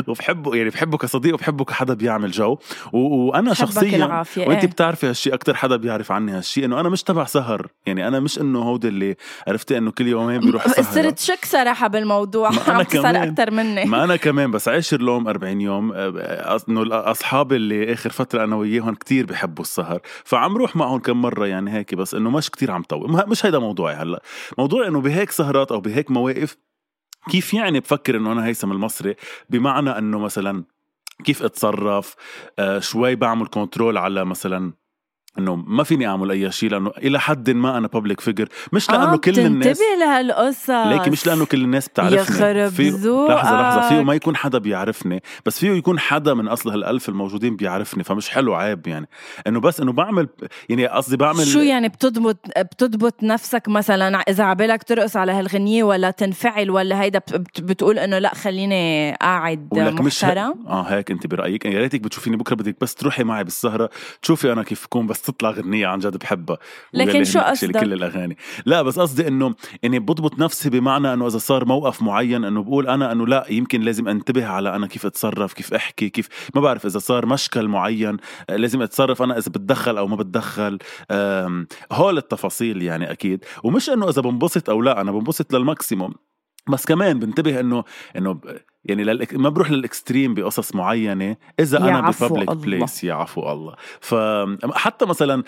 وبحبه 0.07 0.55
يعني 0.55 0.71
بحبه 0.71 0.99
كصديق 0.99 1.35
وبحبه 1.35 1.65
كحدا 1.65 1.95
بيعمل 1.95 2.31
جو. 2.31 2.59
وأنا 2.93 3.55
شخصيا 3.55 4.25
وانت 4.37 4.39
إيه؟ 4.65 4.67
بتعرفي 4.67 5.07
هالشيء 5.07 5.35
أكثر 5.35 5.55
حدا 5.55 5.77
بيعرف 5.77 6.13
عني 6.13 6.33
هالشيء 6.33 6.65
إنه 6.65 6.81
أنا 6.81 6.89
مش 6.89 7.03
تبع 7.03 7.25
سهر. 7.25 7.67
يعني 7.87 8.09
أنا 8.09 8.21
مش 8.21 8.39
إنه 8.41 8.59
هودي 8.63 8.89
اللي 8.89 9.17
عرفتي 9.49 9.79
إنه 9.79 9.91
كل 9.91 10.07
يومين 10.07 10.41
بيروح 10.41 10.69
سهر 10.69 10.85
صرت 11.03 11.19
شك 11.19 11.45
صراحة 11.45 11.89
بالموضوع 11.89 12.49
عم 12.49 12.83
كمان. 12.83 13.17
أكثر 13.17 13.51
مني. 13.51 13.85
ما 13.85 14.05
أنا 14.05 14.17
كمان 14.17 14.51
بس 14.51 14.69
عاشر 14.69 15.01
لهم 15.01 15.29
40 15.29 15.61
يوم 15.61 15.93
إنه 15.93 16.85
اصحابي 16.91 17.57
اللي 17.57 17.93
آخر 17.93 18.11
فترة 18.11 18.45
أنا 18.45 18.57
وياهم 18.57 18.95
كتير 18.95 19.27
بحبوا 19.27 19.65
السهر. 19.65 20.01
فعم 20.25 20.57
روح 20.57 20.77
معهم 20.77 20.99
كم 20.99 21.23
مرة 21.23 21.47
يعني 21.47 21.73
هيك 21.73 21.95
بس 21.95 22.15
إنه 22.15 22.31
مش 22.31 22.51
كتير 22.51 22.71
عم 22.71 22.83
طول. 22.83 23.25
مش 23.29 23.47
هيدا 23.47 23.59
موضوعي 23.59 23.95
هلأ. 23.95 24.23
موضوعي 24.59 24.89
إنه 24.89 25.01
بهيك 25.01 25.31
سهرات 25.31 25.73
أو 25.73 25.81
بهيك 25.81 26.11
مواقف 26.11 26.57
كيف 27.31 27.55
يعني 27.55 27.81
بفكر 27.81 28.17
إنه 28.17 28.33
أنا 28.33 28.47
هيثم 28.47 28.73
المصري؟ 28.73 29.15
بمعنى 29.51 29.91
إنه 29.99 30.19
مثلا 30.19 30.65
كيف 31.25 31.43
أتصرف؟ 31.43 32.15
آه 32.59 32.79
شوي 32.79 33.15
بعمل 33.15 33.47
control 33.47 33.99
على 33.99 34.25
مثلا 34.25 34.73
إنه 35.39 35.57
ما 35.57 35.83
فيني 35.83 36.07
أعمل 36.07 36.31
أي 36.31 36.53
شيء 36.53 36.71
لأنه 36.71 36.91
إلى 36.99 37.21
حد 37.21 37.51
ما 37.51 37.79
أنا 37.79 37.89
public 37.89 38.21
figure 38.21 38.49
مش 38.73 38.91
لأنه 38.91 39.13
آه 39.13 39.17
كل 39.17 39.41
الناس 39.41 39.67
انتبه 39.67 40.05
لهالقصص. 40.05 40.71
ليكي 40.71 41.11
مش 41.11 41.27
لأنه 41.27 41.45
كل 41.45 41.63
الناس 41.63 41.89
بتعرفني. 41.89 42.17
يخرب 42.17 42.69
في 42.69 42.91
لحظة 42.91 43.63
لحظة. 43.63 43.89
فيه 43.89 44.03
ما 44.03 44.15
يكون 44.15 44.37
حدا 44.37 44.59
بيعرفني 44.59 45.23
بس 45.47 45.59
فيه 45.59 45.71
يكون 45.71 45.99
حدا 45.99 46.35
من 46.35 46.49
أصل 46.49 46.71
هالألف 46.71 47.09
الموجودين 47.09 47.57
بيعرفني 47.57 48.05
فمش 48.05 48.29
حلو 48.29 48.55
عيب 48.55 48.87
يعني. 48.87 49.09
إنه 49.47 49.61
بس 49.61 49.81
إنه 49.81 49.93
بعمل 49.93 50.29
يعني 50.69 50.87
قصدي 50.87 51.17
بعمل 51.17 51.47
شو 51.47 51.59
يعني 51.59 51.89
بتضبط 51.89 52.39
بتضبط 52.59 53.23
نفسك 53.23 53.69
مثلا؟ 53.69 54.19
إذا 54.19 54.45
عبالك 54.45 54.83
ترقص 54.83 55.17
على 55.17 55.33
هالغنية 55.33 55.85
ولا 55.85 56.11
تنفعل 56.11 56.71
ولا 56.71 57.03
هيدا 57.03 57.21
بتقول 57.59 57.99
إنه 57.99 58.19
لا 58.19 58.35
خليني 58.35 59.13
قاعد 59.21 59.69
محترم؟ 59.75 60.55
آه 60.67 60.83
هيك 60.83 61.11
أنت 61.11 61.27
برأيك. 61.27 61.65
يا 61.65 61.81
ريتك 61.81 62.01
بتشوفيني 62.01 62.37
بكرة 62.37 62.55
بدك 62.55 62.77
بس 62.81 62.95
تروحي 62.95 63.25
معي 63.25 63.45
بالسهرة 63.45 63.91
تشوفي 64.23 64.53
أنا 64.53 64.63
كيف 64.63 64.85
بكون 64.85 65.07
بس 65.07 65.24
تطلع 65.25 65.51
غنية 65.51 65.87
عن 65.87 65.99
جد 65.99 66.17
بحبها. 66.17 66.59
لكن 66.93 67.25
شو 67.25 67.41
قصدك؟ 67.41 67.81
كل 67.81 67.93
الأغاني. 67.93 68.37
لا 68.67 68.83
بس 68.83 68.99
قصدي 68.99 69.29
إنه 69.29 69.55
إني 69.85 69.99
بضبط 69.99 70.39
نفسي 70.39 70.71
بمعنى 70.71 71.13
إنه 71.13 71.27
إذا 71.27 71.39
صار 71.39 71.65
موقف 71.65 72.03
معين 72.03 72.45
إنه 72.45 72.63
بقول 72.63 72.89
أنا 72.89 73.13
إنه 73.13 73.27
لا 73.27 73.47
يمكن 73.51 73.81
لازم 73.81 74.09
انتبه 74.09 74.47
على 74.47 74.77
أنا 74.77 74.87
كيف 74.87 75.07
أتصرف 75.07 75.53
كيف 75.53 75.75
أحكي 75.75 76.09
كيف 76.09 76.29
ما 76.55 76.61
بعرف 76.61 76.87
إذا 76.87 76.99
صار 76.99 77.27
مشكل 77.27 77.69
معين 77.69 78.17
لازم 78.49 78.83
أتصرف 78.83 79.23
أنا 79.23 79.39
إذا 79.39 79.49
بتدخل 79.49 79.99
أو 79.99 80.07
ما 80.07 80.17
بتدخل. 80.17 80.79
هول 81.93 82.19
التفاصيل 82.19 82.83
يعني 82.83 83.11
أكيد. 83.11 83.45
ومش 83.65 83.91
إنه 83.91 84.09
إذا 84.09 84.23
بنبسط 84.23 84.71
أو 84.71 84.83
لا 84.83 85.01
أنا 85.01 85.13
بنبسط 85.13 85.55
للماكسيموم. 85.55 86.15
بس 86.69 86.87
كمان 86.87 87.19
بنتبه 87.19 87.61
إنه 87.61 87.85
إنه 88.17 88.41
يعني 88.85 89.05
للك... 89.05 89.35
ما 89.35 89.49
بروح 89.49 89.71
لل 89.71 89.85
extreme 89.85 90.35
بقصص 90.35 90.75
معينة 90.75 91.37
إذا 91.61 91.79
أنا 91.79 92.11
ب 92.11 92.16
public 92.16 92.51
place 92.51 93.05
يا 93.05 93.15
عفو 93.15 93.53
الله. 93.53 93.75
فحتى 94.01 95.07
مثلا 95.07 95.43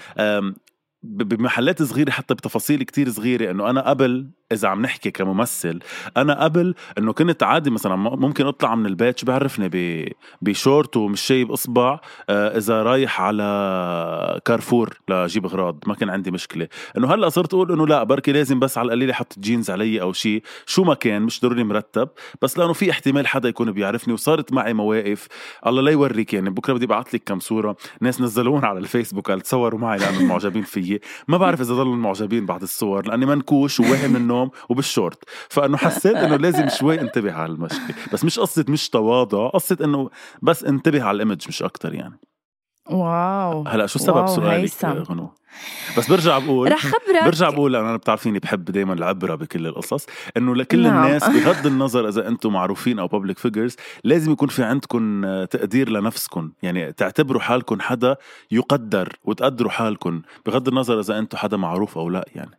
بمحلات 1.03 1.83
صغيرة 1.83 2.11
حتى 2.11 2.35
بتفاصيل 2.35 2.83
كتير 2.83 3.11
صغيرة 3.11 3.51
إنه 3.51 3.71
أنا 3.71 3.89
قبل 3.89 4.31
إذا 4.53 4.69
عم 4.69 4.83
نحكي 4.83 5.11
كممثل 5.11 5.79
أنا 6.17 6.45
قبل 6.45 6.75
إنه 6.99 7.13
كنت 7.13 7.43
عادي 7.43 7.71
مثلا 7.71 7.97
ممكن 7.97 8.47
أطلع 8.47 8.75
من 8.75 8.87
البيت 8.87 9.19
شو 9.19 9.27
بعرفني؟ 9.27 10.17
بشورت 10.43 10.97
ومشاية 10.97 11.53
إصبع 11.53 12.01
آه، 12.31 12.57
إذا 12.57 12.83
رايح 12.83 13.21
على 13.21 14.41
كارفور 14.45 14.99
لاجيب 15.09 15.47
أغراض 15.47 15.79
ما 15.87 15.95
كان 15.95 16.11
عندي 16.11 16.31
مشكلة. 16.31 16.69
إنه 16.99 17.15
هلأ 17.15 17.29
صرت 17.29 17.55
أقول 17.55 17.73
إنه 17.73 17.87
لا 17.87 18.03
بركي 18.03 18.33
لازم 18.33 18.59
بس 18.59 18.79
على 18.79 18.87
القليله 18.87 19.13
أحط 19.13 19.39
جينز 19.39 19.71
علي 19.71 20.01
أو 20.01 20.13
شيء 20.13 20.43
شو 20.67 20.85
ما 20.85 20.95
كان 20.95 21.23
مش 21.23 21.41
ضروري 21.41 21.65
مرتب 21.65 22.09
بس 22.43 22.59
لأنه 22.59 22.73
في 22.73 22.91
احتمال 22.91 23.27
حدا 23.27 23.49
يكون 23.49 23.73
بيعرفني 23.73 24.15
وصارت 24.15 24.53
معي 24.53 24.75
مواقف. 24.75 25.27
الله 25.67 25.83
لا 25.83 25.91
يوريك 25.91 26.35
يعني 26.35 26.51
بكرة 26.51 26.73
بدي 26.73 26.85
ابعث 26.85 27.15
لك 27.15 27.23
كم 27.27 27.39
صورة 27.39 27.77
ناس 28.01 28.21
نزلوهن 28.21 28.65
على 28.65 28.79
الفيسبوك 28.79 29.31
قال 29.31 29.41
تصوروا 29.41 29.81
معي 29.81 29.99
لأنه 29.99 30.25
معجبين 30.25 30.63
فيي. 30.63 31.01
ما 31.29 31.37
بعرف 31.37 31.61
إذا 31.61 31.75
ضلوا 31.75 31.97
معجبين 31.97 32.47
بعد 32.47 32.63
الصور 32.63 33.07
لأني 33.07 33.27
منكوش 33.27 33.81
وقايم 33.81 34.13
من 34.13 34.36
النوم 34.37 34.51
وبالشورت. 34.69 35.25
فأنه 35.49 35.77
حسيت 35.77 36.17
إنه 36.17 36.37
لازم 36.37 36.69
شوي 36.69 37.01
انتبه 37.01 37.33
على 37.33 37.53
المشكلة. 37.53 37.97
بس 38.13 38.25
مش 38.25 38.39
قصة 38.39 38.65
مش 38.69 38.89
تواضع 38.89 39.49
قصة 39.49 39.77
إنه 39.85 40.11
بس 40.43 40.65
انتبه 40.65 41.03
على 41.03 41.15
ال 41.17 41.22
image 41.22 41.49
مش 41.49 41.63
أكتر 41.63 41.95
يعني. 41.95 42.21
Wow. 42.91 43.69
هلا 43.69 43.87
شو 43.87 43.99
سبب 43.99 44.27
سؤالك 44.27 44.85
غنو؟ 44.85 45.31
بس 45.99 46.11
برجع 46.11 46.39
بقول 46.39 46.73
رح 46.73 46.87
خبرك. 46.87 47.25
برجع 47.25 47.51
بقول 47.51 47.77
أنا 47.77 47.97
بتعرفيني 47.97 48.39
بحب 48.39 48.65
دائما 48.65 48.93
العبرة 48.93 49.35
بكل 49.35 49.67
القصص 49.67 50.07
إنه 50.37 50.55
لكل 50.55 50.83
نعم. 50.83 51.05
الناس 51.05 51.29
بغض 51.29 51.67
النظر 51.67 52.09
إذا 52.09 52.29
أنتم 52.29 52.53
معروفين 52.53 52.99
أو 52.99 53.07
public 53.07 53.39
figures 53.39 53.77
لازم 54.05 54.33
يكون 54.33 54.49
في 54.49 54.63
عندكم 54.63 55.25
تقدير 55.45 55.89
لنفسكم. 55.91 56.53
يعني 56.63 56.93
تعتبروا 56.93 57.41
حالكم 57.41 57.81
حدا 57.81 58.17
يقدر 58.51 59.17
وتقدروا 59.25 59.71
حالكم 59.71 60.23
بغض 60.47 60.69
النظر 60.69 61.01
إذا 61.01 61.19
أنتم 61.19 61.39
حدا 61.39 61.57
معروف 61.57 61.99
أو 61.99 62.11
لا 62.11 62.29
يعني. 62.35 62.59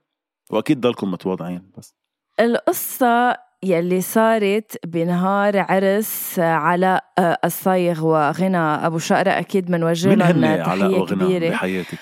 وأكيد 0.49 0.81
ضلكم 0.81 1.11
متواضعين 1.11 1.71
بس. 1.77 1.95
القصة 2.39 3.37
يلي 3.63 4.01
صارت 4.01 4.77
بنهار 4.85 5.57
عرس 5.57 6.39
علاء 6.39 7.03
الصايغ 7.45 8.05
وغنى 8.05 8.57
أبو 8.57 8.97
شقرة 8.97 9.29
أكيد 9.29 9.65
بنوجه 9.65 10.13
لهم 10.15 10.63
تحية 10.63 11.05
كبيرة. 11.05 11.49
بحياتك؟ 11.49 11.97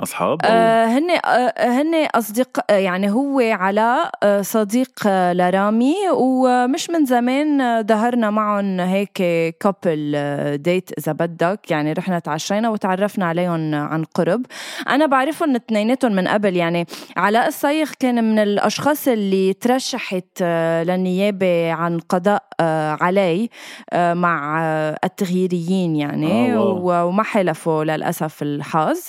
أصحاب 0.00 0.38
آه 0.44 0.86
هن 0.86 1.10
آه 1.10 1.52
هن 1.58 2.06
اصدقاء 2.14 2.80
يعني 2.80 3.10
هو 3.10 3.40
علاء 3.40 4.10
آه 4.22 4.42
صديق 4.42 4.90
آه 5.06 5.32
لرامي 5.32 5.94
ومش 6.12 6.90
من 6.90 7.04
زمان 7.04 7.82
ظهرنا 7.86 8.30
معهم 8.30 8.80
هيك 8.80 9.12
كابل 9.60 10.12
ديت 10.58 10.90
إذا 10.98 11.12
بدك. 11.12 11.70
يعني 11.70 11.92
رحنا 11.92 12.18
تعشينا 12.18 12.68
وتعرفنا 12.68 13.26
عليهم 13.26 13.74
عن 13.74 14.04
قرب. 14.04 14.46
أنا 14.88 15.06
بعرفهم 15.06 15.54
اثنيناتهم 15.54 16.12
من 16.12 16.28
قبل. 16.28 16.56
يعني 16.56 16.86
علاء 17.16 17.48
الصيغ 17.48 17.90
كان 18.00 18.24
من 18.24 18.38
الأشخاص 18.38 19.08
اللي 19.08 19.52
ترشحت 19.52 20.24
آه، 20.42 20.82
للنيابة 20.82 21.72
عن 21.72 21.98
قضاء 21.98 22.42
آه، 22.60 22.98
علي 23.00 23.50
آه، 23.92 24.14
مع 24.14 24.60
التغييريين 25.04 25.96
يعني 25.96 26.54
آه 26.54 27.04
وما 27.04 27.22
حلفوا 27.22 27.84
للأسف 27.84 28.42
الحظ. 28.42 29.00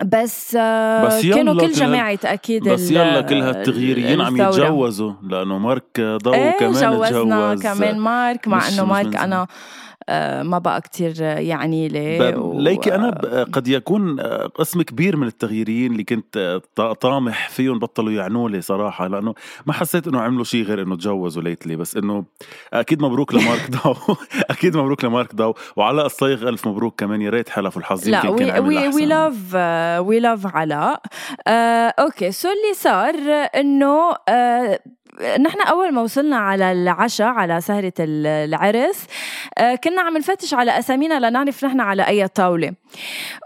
بس, 0.00 0.56
بس 1.06 1.26
كانوا 1.26 1.60
كل 1.60 1.72
جماعة 1.72 2.18
أكيد 2.24 2.68
بس 2.68 2.90
يلا 2.90 3.20
كل 3.20 3.42
هالتغييريين 3.42 4.20
عم 4.20 4.36
يتجوزوا 4.36 5.12
لأنه 5.22 5.58
مارك 5.58 6.00
ضو 6.00 6.34
إيه 6.34 6.50
كمان 6.58 6.96
جوزنا 6.96 7.54
تجوز 7.54 7.62
كمان 7.62 7.98
مارك 7.98 8.48
مع 8.48 8.68
إنه 8.68 8.84
مارك 8.84 9.16
أنا 9.16 9.42
آه، 9.42 9.46
ما 10.42 10.58
بقى 10.58 10.80
كتير 10.80 11.22
يعني 11.22 11.88
لي 11.88 12.34
و... 12.34 12.60
ليكي 12.60 12.94
أنا 12.94 13.10
قد 13.52 13.68
يكون 13.68 14.20
آه، 14.20 14.46
قسم 14.46 14.82
كبير 14.82 15.16
من 15.16 15.26
التغييريين 15.26 15.92
اللي 15.92 16.04
كنت 16.04 16.60
طامح 17.00 17.48
فيهم 17.48 17.78
بطلوا 17.78 18.12
يعنوا 18.12 18.48
لي 18.48 18.60
صراحة 18.60 19.06
لأنه 19.06 19.34
ما 19.66 19.72
حسيت 19.72 20.08
إنه 20.08 20.20
عملوا 20.20 20.44
شيء 20.44 20.64
غير 20.64 20.82
إنه 20.82 20.96
تجوزوا 20.96 21.42
lately 21.42 21.76
بس 21.76 21.96
إنه 21.96 22.24
أكيد 22.72 23.02
مبروك 23.02 23.34
لمارك 23.34 23.70
داو 23.84 23.94
أكيد 24.50 24.76
مبروك 24.76 25.04
لمارك 25.04 25.34
داو 25.34 25.54
وعلاء 25.76 26.06
الصيغ 26.06 26.48
ألف 26.48 26.68
مبروك 26.68 27.00
كمان 27.00 27.22
يا 27.22 27.30
ريت 27.30 27.48
حلف 27.48 27.76
الحظ 27.76 28.08
لا 28.08 28.28
we 28.28 28.60
we 28.60 28.88
we 28.88 29.06
love 29.06 29.54
we 30.06 30.20
love 30.20 30.56
علاء. 30.56 31.02
آه، 31.46 31.94
okay 31.98 32.32
so 32.32 32.48
اللي 32.48 32.74
صار 32.74 33.14
إنه 33.54 34.16
آه 34.28 34.80
نحن 35.20 35.60
أول 35.60 35.92
ما 35.92 36.02
وصلنا 36.02 36.36
على 36.36 36.72
العشاء 36.72 37.26
على 37.26 37.60
سهرة 37.60 37.92
العرس 38.00 39.06
آه، 39.58 39.74
كنا 39.74 40.02
عم 40.02 40.16
نفتش 40.16 40.54
على 40.54 40.78
أسامينا 40.78 41.28
لنعرف 41.28 41.64
نحن 41.64 41.80
على 41.80 42.06
أي 42.06 42.28
طاولة. 42.28 42.72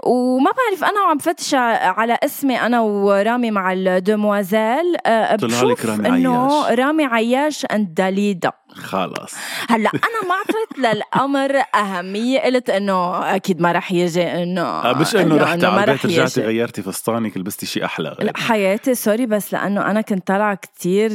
وما 0.05 0.51
بعرف 0.51 0.85
أنا 0.85 1.01
وعم 1.01 1.19
فتش 1.19 1.55
على 1.55 2.19
اسمي 2.25 2.61
أنا 2.61 2.81
ورامي 2.81 3.51
مع 3.51 3.73
ال 3.73 3.83
demoiselles 3.83 4.97
آه، 5.07 5.37
بشوف 5.37 5.91
إنه 5.91 6.69
رامي 6.69 7.05
عياش 7.05 7.65
and 7.65 7.95
داليدا 7.95 8.53
خلص 8.75 9.35
هلأ 9.69 9.91
أنا 9.95 10.29
ما 10.29 10.35
اعطيت 10.35 10.79
للأمر 10.85 11.63
أهمية 11.75 12.41
قلت 12.41 12.71
إنه 12.71 13.19
أكيد 13.37 13.61
ما 13.61 13.73
رح 13.73 13.93
يجي 13.93 14.23
إنه 14.23 14.63
آه، 14.63 14.99
مش 14.99 15.17
إنه 15.17 15.37
رحتي 15.37 15.67
على 15.67 15.85
البيت 15.85 16.07
رجعتي 16.07 16.41
غيرتي 16.41 16.83
فستانك 16.83 17.37
لبستي 17.37 17.67
شيء 17.67 17.85
أحلى 17.85 18.17
لا 18.21 18.33
حياتي 18.37 18.95
سوري 18.95 19.27
بس 19.27 19.53
لأنه 19.53 19.91
أنا 19.91 20.01
كنت 20.01 20.27
طالعة 20.27 20.55
كتير 20.55 21.11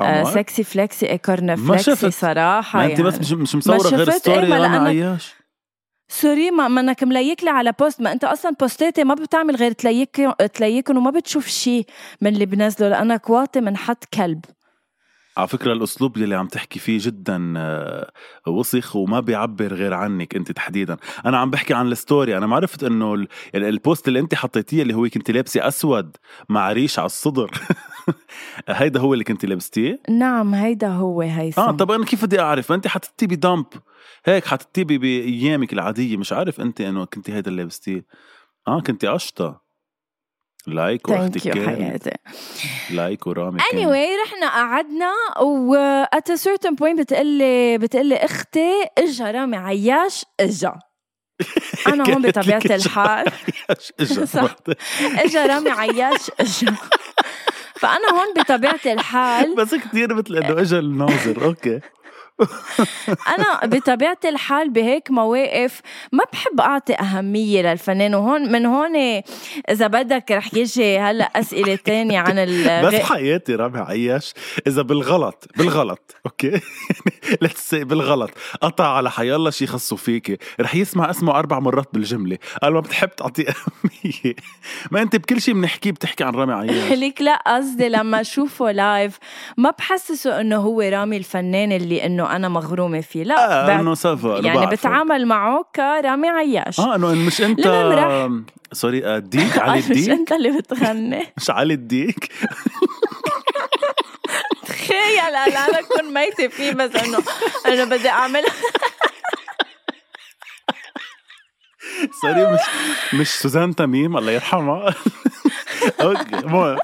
آه 0.00 0.24
سكسي 0.24 0.64
فلكسي 0.64 1.10
ايكورن 1.10 1.56
فلكسي 1.56 2.10
صراحة 2.10 2.78
ما 2.78 2.84
انت 2.84 2.98
يعني. 2.98 3.10
بس 3.10 3.32
مش 3.32 3.54
مصورة 3.54 3.88
غير 3.88 4.10
ستوري 4.10 4.46
إيه 4.46 4.66
أنا 4.66 4.88
عياش. 4.88 5.41
سوري 6.12 6.50
ما 6.50 6.68
منك 6.68 7.02
ملايك 7.02 7.44
لي 7.44 7.50
على 7.50 7.72
بوست 7.80 8.00
ما 8.00 8.12
أنت 8.12 8.24
أصلا 8.24 8.56
بوستاتي 8.60 9.04
ما 9.04 9.14
بتعمل 9.14 9.56
غير 9.56 9.72
تلايك 9.72 10.16
تلايكن 10.54 10.96
وما 10.96 11.10
بتشوف 11.10 11.46
شيء 11.46 11.86
من 12.20 12.32
اللي 12.32 12.46
بنزله 12.46 12.88
لانك 12.88 13.30
واطي 13.30 13.60
من 13.60 13.76
حد 13.76 13.96
كلب. 14.14 14.44
على 15.36 15.48
فكرة 15.48 15.72
الأسلوب 15.72 16.16
اللي 16.16 16.34
عم 16.34 16.46
تحكي 16.46 16.78
فيه 16.78 16.98
جدا 17.00 17.54
آه، 17.56 18.12
وسخ 18.46 18.96
وما 18.96 19.20
بيعبر 19.20 19.74
غير 19.74 19.94
عنك 19.94 20.36
أنت 20.36 20.52
تحديدا. 20.52 20.96
أنا 21.26 21.38
عم 21.38 21.50
بحكي 21.50 21.74
عن 21.74 21.86
ال 21.92 21.99
story 21.99 22.36
أنا 22.36 22.46
ما 22.46 22.56
عرفت 22.56 22.84
أنه 22.84 23.26
ال 23.54 23.65
post 23.65 24.08
اللي 24.08 24.18
أنت 24.18 24.34
حطيتيه 24.34 24.82
اللي 24.82 24.94
هو 24.94 25.08
كنت 25.08 25.30
لابسة 25.30 25.68
أسود 25.68 26.16
مع 26.48 26.72
ريش 26.72 26.98
على 26.98 27.06
الصدر. 27.06 27.50
هيدا 28.68 29.00
هو 29.00 29.12
اللي 29.12 29.24
كنت 29.24 29.44
لابستيه؟ 29.44 30.00
نعم 30.10 30.54
هيدا 30.54 30.88
هو 30.88 31.20
هيثم 31.20 31.62
آه 31.62 31.70
طب 31.70 31.90
أنا 31.90 32.04
كيف 32.04 32.24
بدي 32.24 32.40
أعرف؟ 32.40 32.72
انت 32.72 32.88
حطيتيه 32.88 33.26
ب 33.36 33.42
dump 33.42 33.66
هيك 34.24 34.46
حطيتيه 34.46 34.98
بأيامك 34.98 35.72
العادية. 35.72 36.16
مش 36.16 36.32
عارف 36.32 36.60
انت 36.60 36.80
إنه 36.80 37.04
كنت 37.04 37.30
هيدا 37.30 37.50
اللي 37.50 37.62
لابستيه. 37.62 38.06
آه 38.68 38.80
كنت 38.80 39.04
قشطة. 39.04 39.62
like 40.66 41.06
thank 41.06 41.66
حياتي. 41.66 42.10
like 42.90 43.26
ورامي 43.26 43.60
اني 43.72 43.86
anyway 43.86 44.26
رحنا 44.26 44.48
قعدنا 44.48 45.12
و 45.40 45.74
at 46.14 46.30
a 46.30 46.36
certain 46.36 46.74
point 46.74 47.00
بتقلي 47.00 47.78
بتقلي 47.78 48.16
أختي 48.16 48.72
إجا 48.98 49.30
رامي 49.30 49.56
عياش 49.56 50.24
إجا. 50.40 50.78
أنا 51.86 52.14
هون 52.14 52.22
بطبيعة 52.22 52.62
الحال. 52.70 53.26
إجا 55.24 55.46
رامي 55.46 55.70
عياش 55.70 56.30
إجا. 56.40 56.76
فأنا 57.82 58.10
هون 58.12 58.34
بطبيعة 58.36 58.80
الحال 58.86 59.54
بس 59.54 59.74
كثير 59.74 60.14
مثل 60.14 60.36
إنه 60.36 60.60
اجى 60.60 60.78
الناظر 60.78 61.44
أوكي. 61.44 61.80
أنا 63.38 63.60
بطبيعة 63.66 64.18
الحال 64.24 64.70
بهيك 64.70 65.10
مواقف 65.10 65.80
ما 66.12 66.24
بحب 66.32 66.60
أعطي 66.60 66.94
أهمية 66.94 67.62
للفنان 67.62 68.14
وهون 68.14 68.52
من 68.52 68.66
هون 68.66 68.96
إذا 69.70 69.86
بدك 69.86 70.30
رح 70.30 70.54
يجي 70.54 70.98
هلأ 70.98 71.24
أسئلة 71.24 71.74
تانية 71.74 72.18
عن 72.18 72.38
ال 72.38 72.62
بس 72.86 72.94
حياتي 72.94 73.54
رامي 73.54 73.78
عياش. 73.78 74.34
إذا 74.66 74.82
بالغلط 74.82 75.46
بالغلط 75.56 76.16
okay؟ 76.26 76.60
let's 77.42 77.74
بالغلط. 77.74 78.30
قطع 78.60 78.86
على 78.96 79.10
حيالله 79.10 79.50
شي 79.50 79.66
خصو 79.66 79.96
فيكي 79.96 80.36
رح 80.60 80.74
يسمع 80.74 81.10
اسمه 81.10 81.38
أربع 81.38 81.58
مرات 81.58 81.88
بالجملة. 81.92 82.38
قال 82.62 82.72
ما 82.72 82.80
بتحب 82.80 83.08
تعطيه 83.16 83.46
أهمية. 83.48 84.34
ما 84.90 85.02
أنت 85.02 85.16
بكل 85.16 85.40
شيء 85.40 85.54
بنحكيه 85.54 85.90
بتحكي 85.90 86.24
عن 86.24 86.34
رامي 86.34 86.52
عياش. 86.52 86.92
ليك 86.98 87.22
لا 87.22 87.36
قصدي 87.46 87.88
لما 87.88 88.20
أشوفه 88.20 88.70
live 88.70 89.18
ما 89.56 89.70
بحسسه 89.70 90.40
إنه 90.40 90.56
هو 90.56 90.80
رامي 90.80 91.16
الفنان 91.16 91.72
اللي 91.72 92.06
إنه 92.06 92.21
إنه 92.22 92.36
أنا 92.36 92.48
مغرومة 92.48 93.00
فيه. 93.00 93.24
لا 93.24 93.68
آه 93.68 93.80
إنه 93.80 93.94
ça 93.94 94.17
va 94.17 94.40
يعني 94.44 94.66
بتعامل 94.66 95.26
معه 95.26 95.64
كرامي 95.76 96.28
عياش. 96.28 96.80
آه 96.80 96.94
إنه 96.94 97.14
مش 97.14 97.40
أنت 97.42 97.60
sorry 98.72 99.06
آه، 99.06 99.18
ديك 99.18 99.58
علي 99.62 99.78
الديك؟ 99.78 99.98
مش 99.98 100.08
أنت 100.08 100.32
اللي 100.32 100.50
بتغني. 100.50 101.26
مش 101.38 101.50
علي 101.50 101.74
الديك؟ 101.74 102.32
تخيل 104.66 105.34
أنا 105.36 105.80
اكون 105.80 106.14
ميتة 106.14 106.48
فيه 106.48 106.72
بس 106.72 106.96
إنه 106.96 107.18
أنا 107.66 107.84
بدي 107.84 108.08
أعمل. 108.08 108.44
sorry 112.22 112.52
مش 112.52 112.60
مش 113.14 113.28
سوزان 113.28 113.74
تميم 113.74 114.16
الله 114.16 114.32
يرحمها 114.32 114.94
okay 116.00 116.36
المهم 116.38 116.78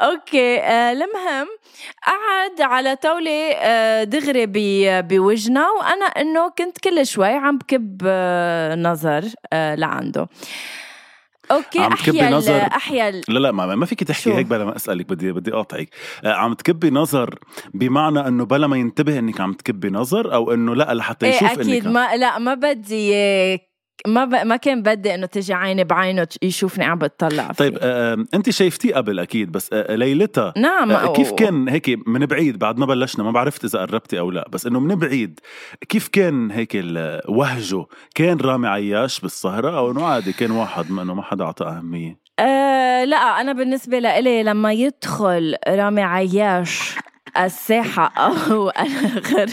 okay 0.00 0.58
آه 0.60 0.92
المهم 0.92 1.48
قعد 2.06 2.60
على 2.60 2.96
طاولة 2.96 3.50
آه 3.52 4.04
دغري 4.04 4.46
بوجنا 5.02 5.66
وأنا 5.70 6.04
إنه 6.04 6.48
كنت 6.58 6.78
كل 6.78 7.06
شوي 7.06 7.28
عم 7.28 7.58
بكب 7.58 8.02
آه 8.06 8.74
نظر 8.74 9.24
آه 9.52 9.74
لعنده. 9.74 10.28
أوكي 11.50 11.78
عم 11.78 11.92
أحيا 11.92 12.30
نظر. 12.30 12.60
أحيا 12.62 13.10
لا 13.28 13.38
لا 13.38 13.52
ما, 13.52 13.74
ما 13.74 13.86
فيك 13.86 14.04
تحكي 14.04 14.34
هيك 14.34 14.46
بلا 14.46 14.64
ما 14.64 14.76
أسألك 14.76 15.08
بدي 15.08 15.32
بدي 15.32 15.52
أقاطعك. 15.52 15.88
عم 16.24 16.54
تكبي 16.54 16.90
نظر 16.90 17.38
بمعنى 17.74 18.28
إنه 18.28 18.44
بلا 18.44 18.66
ما 18.66 18.76
ينتبه 18.76 19.18
إنك 19.18 19.40
عم 19.40 19.52
تكبي 19.52 19.90
نظر 19.90 20.34
أو 20.34 20.52
إنه 20.54 20.74
لا 20.74 20.94
لحتى 20.94 21.28
يشوف 21.28 21.42
إيه 21.42 21.52
أكيد 21.52 21.86
إنك 21.86 21.86
ما 21.86 22.16
لا 22.16 22.38
ما 22.38 22.54
بدي 22.54 23.12
ما 24.06 24.24
ب... 24.24 24.34
ما 24.34 24.56
كان 24.56 24.82
بدي 24.82 25.14
إنه 25.14 25.26
تجي 25.26 25.54
عيني 25.54 25.84
بعينه 25.84 26.28
يشوفني 26.42 26.84
عم 26.84 26.98
بتطلع 26.98 27.46
فيه. 27.46 27.52
طيب 27.52 27.78
آه 27.80 28.24
انت 28.34 28.50
شايفتيه 28.50 28.94
قبل 28.94 29.18
أكيد 29.18 29.52
بس 29.52 29.70
آه 29.72 29.94
ليلتها. 29.96 30.52
نعم 30.56 30.90
آه 30.90 31.12
كيف 31.12 31.32
كان 31.32 31.68
هيك 31.68 31.98
من 32.06 32.26
بعيد 32.26 32.58
بعد 32.58 32.78
ما 32.78 32.86
بلشنا 32.86 33.24
ما 33.24 33.30
بعرفت 33.30 33.64
إذا 33.64 33.78
قربتي 33.80 34.18
أو 34.18 34.30
لا 34.30 34.48
بس 34.48 34.66
إنه 34.66 34.80
من 34.80 34.94
بعيد 34.94 35.40
كيف 35.88 36.08
كان 36.08 36.50
هيك 36.50 36.84
وهجه؟ 37.28 37.84
كان 38.14 38.36
رامي 38.36 38.68
عياش 38.68 39.20
بالسهره 39.20 39.78
أو 39.78 39.90
إنه 39.90 40.06
عادي 40.06 40.32
كان 40.32 40.50
واحد 40.50 40.90
ما 40.90 41.02
إنه 41.02 41.14
ما 41.14 41.22
حدا 41.22 41.44
أعطى 41.44 41.64
أهمية؟ 41.64 42.18
أه 42.38 43.04
لا 43.04 43.16
أنا 43.16 43.52
بالنسبة 43.52 43.98
لإلي 43.98 44.42
لما 44.42 44.72
يدخل 44.72 45.56
رامي 45.68 46.02
عياش 46.02 46.94
الساحة 47.38 48.12
أو 48.18 48.70
الغرب 48.80 49.48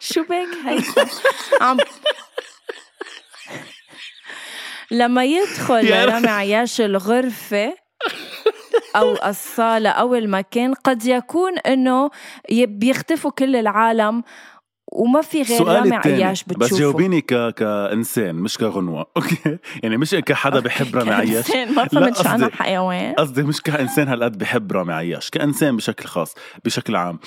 شو 0.00 0.22
بك 0.22 0.48
هي 0.66 0.78
عم 1.60 1.76
لما 4.92 5.24
يدخل 5.24 5.90
رامي 6.12 6.28
عياش 6.28 6.80
الغرفة 6.80 7.74
أو 8.96 9.16
الصالة 9.26 9.90
أو 9.90 10.14
المكان 10.14 10.74
قد 10.74 11.06
يكون 11.06 11.58
إنه 11.58 12.10
بيختفوا 12.52 13.30
كل 13.30 13.56
العالم 13.56 14.22
وما 14.92 15.20
في 15.22 15.42
غير 15.42 15.64
رامي 15.64 15.96
عياش 15.96 16.44
بتشوفه. 16.44 16.74
بس 16.74 16.80
جاوبيني 16.80 17.20
ك... 17.20 17.54
كإنسان 17.54 18.34
مش 18.34 18.58
كغنوة. 18.58 19.06
أوكي؟ 19.16 19.58
يعني 19.82 19.96
مش 19.96 20.10
كحدا 20.14 20.60
بحب 20.60 20.96
رامي 20.96 21.12
عياش. 21.20 21.50
ما 21.50 21.84
فهمت 21.84 22.26
أنا 22.26 22.50
حيوان. 22.52 23.14
قصدي 23.14 23.42
مش 23.42 23.62
كإنسان 23.62 24.08
هالقد 24.08 24.38
بحب 24.38 24.72
رامي 24.72 24.92
عياش 24.92 25.30
كإنسان 25.30 25.76
بشكل 25.76 26.04
خاص 26.04 26.34
بشكل 26.64 26.96
عام. 26.96 27.18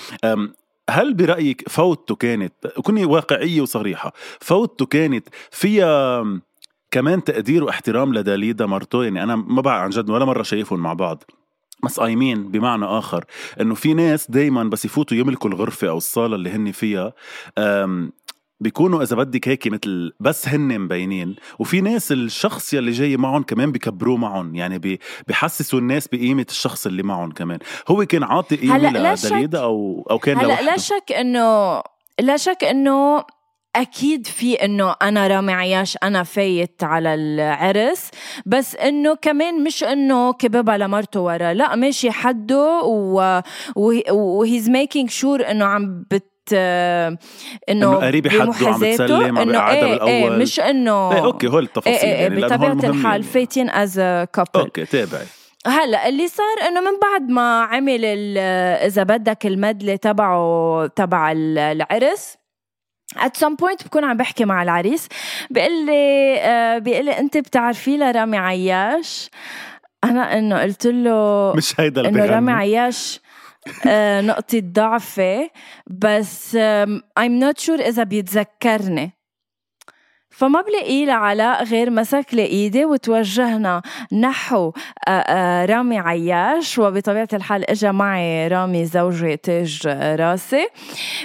هل 0.89 1.13
برأيك 1.13 1.69
فوتته 1.69 2.15
كانت 2.15 2.53
كوني 2.83 3.05
واقعية 3.05 3.61
وصريحة 3.61 4.13
فوتته 4.39 4.85
كانت 4.85 5.27
فيها 5.51 6.23
كمان 6.91 7.23
تقدير 7.23 7.63
واحترام 7.63 8.13
لداليدا 8.13 8.65
مرته 8.65 9.03
يعني 9.03 9.23
أنا 9.23 9.35
ما 9.35 9.61
بعرف 9.61 9.83
عن 9.83 9.89
جد 9.89 10.09
ولا 10.09 10.25
مرة 10.25 10.43
شايفهم 10.43 10.79
مع 10.79 10.93
بعض. 10.93 11.23
بس 11.83 11.99
ايمين 11.99 12.51
بمعنى 12.51 12.85
آخر 12.85 13.25
إنه 13.61 13.75
في 13.75 13.93
ناس 13.93 14.31
دايما 14.31 14.63
بس 14.63 14.85
يفوتوا 14.85 15.17
يملكوا 15.17 15.49
الغرفة 15.49 15.89
أو 15.89 15.97
الصالة 15.97 16.35
اللي 16.35 16.49
هن 16.49 16.71
فيها 16.71 17.13
بيكونوا 18.59 19.03
إذا 19.03 19.15
بدك 19.15 19.47
هيك 19.47 19.67
مثل 19.67 20.13
بس 20.19 20.49
هن 20.49 20.79
مبينين. 20.79 21.35
وفي 21.59 21.81
ناس 21.81 22.11
الشخص 22.11 22.73
يلي 22.73 22.91
جاي 22.91 23.17
معهم 23.17 23.43
كمان 23.43 23.71
بكبروه 23.71 24.17
معهم 24.17 24.55
يعني 24.55 24.99
بحسسوا 25.27 25.79
الناس 25.79 26.07
بقيمة 26.07 26.45
الشخص 26.49 26.85
اللي 26.85 27.03
معهم 27.03 27.31
كمان. 27.31 27.59
هو 27.87 28.05
كان 28.05 28.23
عاطي 28.23 28.55
قيمة 28.55 28.89
لداليدا 28.89 29.59
أو 29.59 30.07
أو 30.11 30.19
كان 30.19 30.37
هلا 30.37 30.61
لا 30.61 30.77
شك 30.77 31.11
إنه 31.11 31.81
لا 32.19 32.37
شك 32.37 32.63
إنه 32.63 33.23
أكيد 33.75 34.27
في 34.27 34.53
إنه 34.53 34.95
أنا 35.01 35.27
رامي 35.27 35.53
عياش 35.53 35.97
أنا 36.03 36.23
فايت 36.23 36.83
على 36.83 37.13
العرس 37.13 38.09
بس 38.45 38.75
إنه 38.75 39.15
كمان 39.15 39.63
مش 39.63 39.83
إنه 39.83 40.33
كببها 40.33 40.77
لمرته 40.77 41.19
ورا 41.19 41.53
لا 41.53 41.75
ماشي 41.75 42.11
حده 42.11 42.81
و 44.11 44.23
he's 44.23 44.69
making 44.69 45.09
sure 45.09 45.51
إنه 45.51 45.65
عم 45.65 46.05
بت 46.11 46.31
إنه 47.69 47.95
قريبه 47.95 48.29
حده 48.29 48.67
عم 48.67 48.83
تسلم 48.83 49.37
عم 49.37 49.49
إيه 49.49 49.81
بالأول. 49.81 50.09
إيه 50.09 50.29
مش 50.29 50.59
إنه 50.59 51.11
إيه 51.11 51.25
okay 51.25 51.47
هول 51.47 51.63
التفاصيل 51.63 52.09
إيه 52.09 52.15
إيه 52.15 52.21
يعني 52.21 52.41
بطبيعة 52.41 52.89
الحال 52.91 53.23
فايتين 53.23 53.69
as 53.69 53.99
couple 54.33 54.49
okay 54.55 54.85
تابعي. 54.85 55.25
هلأ 55.67 56.09
اللي 56.09 56.27
صار 56.27 56.67
إنه 56.67 56.81
من 56.81 56.99
بعد 57.01 57.29
ما 57.29 57.61
عمل 57.61 58.05
إذا 58.85 59.03
بدك 59.03 59.45
المدلة 59.45 59.95
تبعه 59.95 60.87
تبع 60.95 61.31
العرس 61.35 62.37
at 63.17 63.37
some 63.37 63.55
point 63.55 63.85
بكون 63.85 64.03
عم 64.03 64.17
بحكي 64.17 64.45
مع 64.45 64.63
العريس 64.63 65.07
بيقول 65.49 65.85
لي 65.85 66.35
آه 66.39 66.77
بيقول 66.77 67.05
لي 67.05 67.19
أنت 67.19 67.37
بتعرفي 67.37 67.97
لرامي 67.97 68.37
عياش؟ 68.37 69.29
أنا 70.03 70.37
إنه 70.37 70.61
قلت 70.61 70.87
له 70.87 71.53
مش 71.57 71.79
هيدا 71.79 72.07
إنه 72.07 72.25
رامي 72.25 72.51
عياش 72.51 73.19
آه 73.87 74.21
نقطة 74.21 74.59
ضعفي 74.59 75.49
بس 75.87 76.57
I'm 77.19 77.41
not 77.43 77.65
sure 77.65 77.79
إذا 77.79 78.03
بيتذكرني. 78.03 79.11
فما 80.35 80.61
بلاقي 80.61 81.05
لعلاء 81.05 81.63
غير 81.63 81.89
مسك 81.89 82.25
لي 82.33 82.45
ايدي 82.45 82.85
وتوجهنا 82.85 83.81
نحو 84.11 84.71
آه، 85.07 85.11
آه، 85.11 85.65
رامي 85.65 85.99
عياش 85.99 86.79
وبطبيعة 86.79 87.27
الحال 87.33 87.69
اجى 87.69 87.91
معي 87.91 88.47
رامي 88.47 88.85
زوجي 88.85 89.37
تاج 89.37 89.87
راسي. 89.87 90.67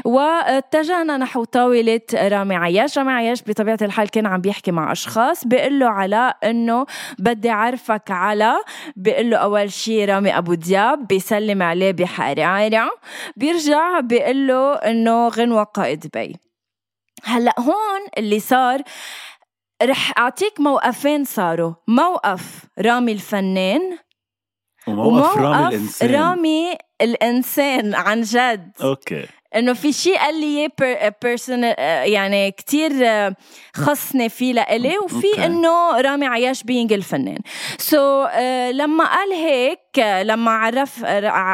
واتجهنا 0.05 1.17
نحو 1.17 1.45
طاولة 1.45 2.01
رامي 2.15 2.57
عياش. 2.57 2.99
رامي 2.99 3.13
عياش 3.13 3.43
بطبيعة 3.47 3.79
الحال 3.83 4.09
كان 4.09 4.27
عم 4.27 4.41
بيحكي 4.41 4.71
مع 4.71 4.93
أشخاص 4.93 5.47
بيقول 5.47 5.79
له 5.81 5.89
علاء 5.89 6.37
إنه 6.45 6.87
بدي 7.19 7.51
أعرفك 7.51 8.11
على 8.11 8.53
بيقول 8.97 9.31
له 9.31 9.37
أول 9.37 9.73
شي 9.73 10.05
رامي 10.05 10.39
أبو 10.39 10.55
دياب 10.55 11.07
بيسلم 11.07 11.63
عليه 11.63 11.93
بحرارة. 11.93 12.91
بيرجع 13.37 14.01
بيقول 14.01 14.47
له 14.47 14.75
إنه 14.75 15.29
غنوة 15.29 15.63
قائد 15.63 16.07
بي. 16.15 16.50
هلا 17.25 17.55
هون 17.59 18.03
اللي 18.19 18.41
صار 18.41 18.83
رح 19.83 20.19
أعطيك 20.19 20.61
موقفين 20.61 21.25
صاروا. 21.25 21.75
موقف 21.89 22.65
رامي 22.79 23.13
الفنان 23.13 23.99
وموقف, 24.89 25.37
وموقف 25.37 25.39
رامي 25.39 25.69
الإنسان. 25.69 26.15
رامي 26.15 26.77
الإنسان 27.01 27.95
عن 27.95 28.23
جد. 28.23 28.73
okay. 28.83 29.27
إنه 29.57 29.73
في 29.73 29.93
شيء 29.93 30.19
قال 30.19 30.41
لي 30.41 30.69
person 31.23 31.63
يعني 31.63 32.51
كتير 32.51 32.93
خصني 33.75 34.29
فيه 34.29 34.53
لإلي 34.53 34.99
وفي 34.99 35.47
إنه 35.47 36.01
رامي 36.01 36.27
عياش 36.27 36.63
being 36.63 36.93
الفنان. 36.93 37.39
so 37.79 37.97
so, 38.27 38.29
uh, 38.29 38.39
لما 38.73 39.05
قال 39.05 39.33
هيك 39.33 39.99
لما 39.99 40.51
عرف 40.51 41.05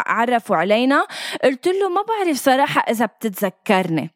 عرفوا 0.07 0.57
علينا 0.57 1.07
قلت 1.45 1.69
له 1.69 1.89
ما 1.89 2.03
بعرف 2.03 2.37
صراحة 2.37 2.81
إذا 2.81 3.07
بتتذكرني. 3.07 4.16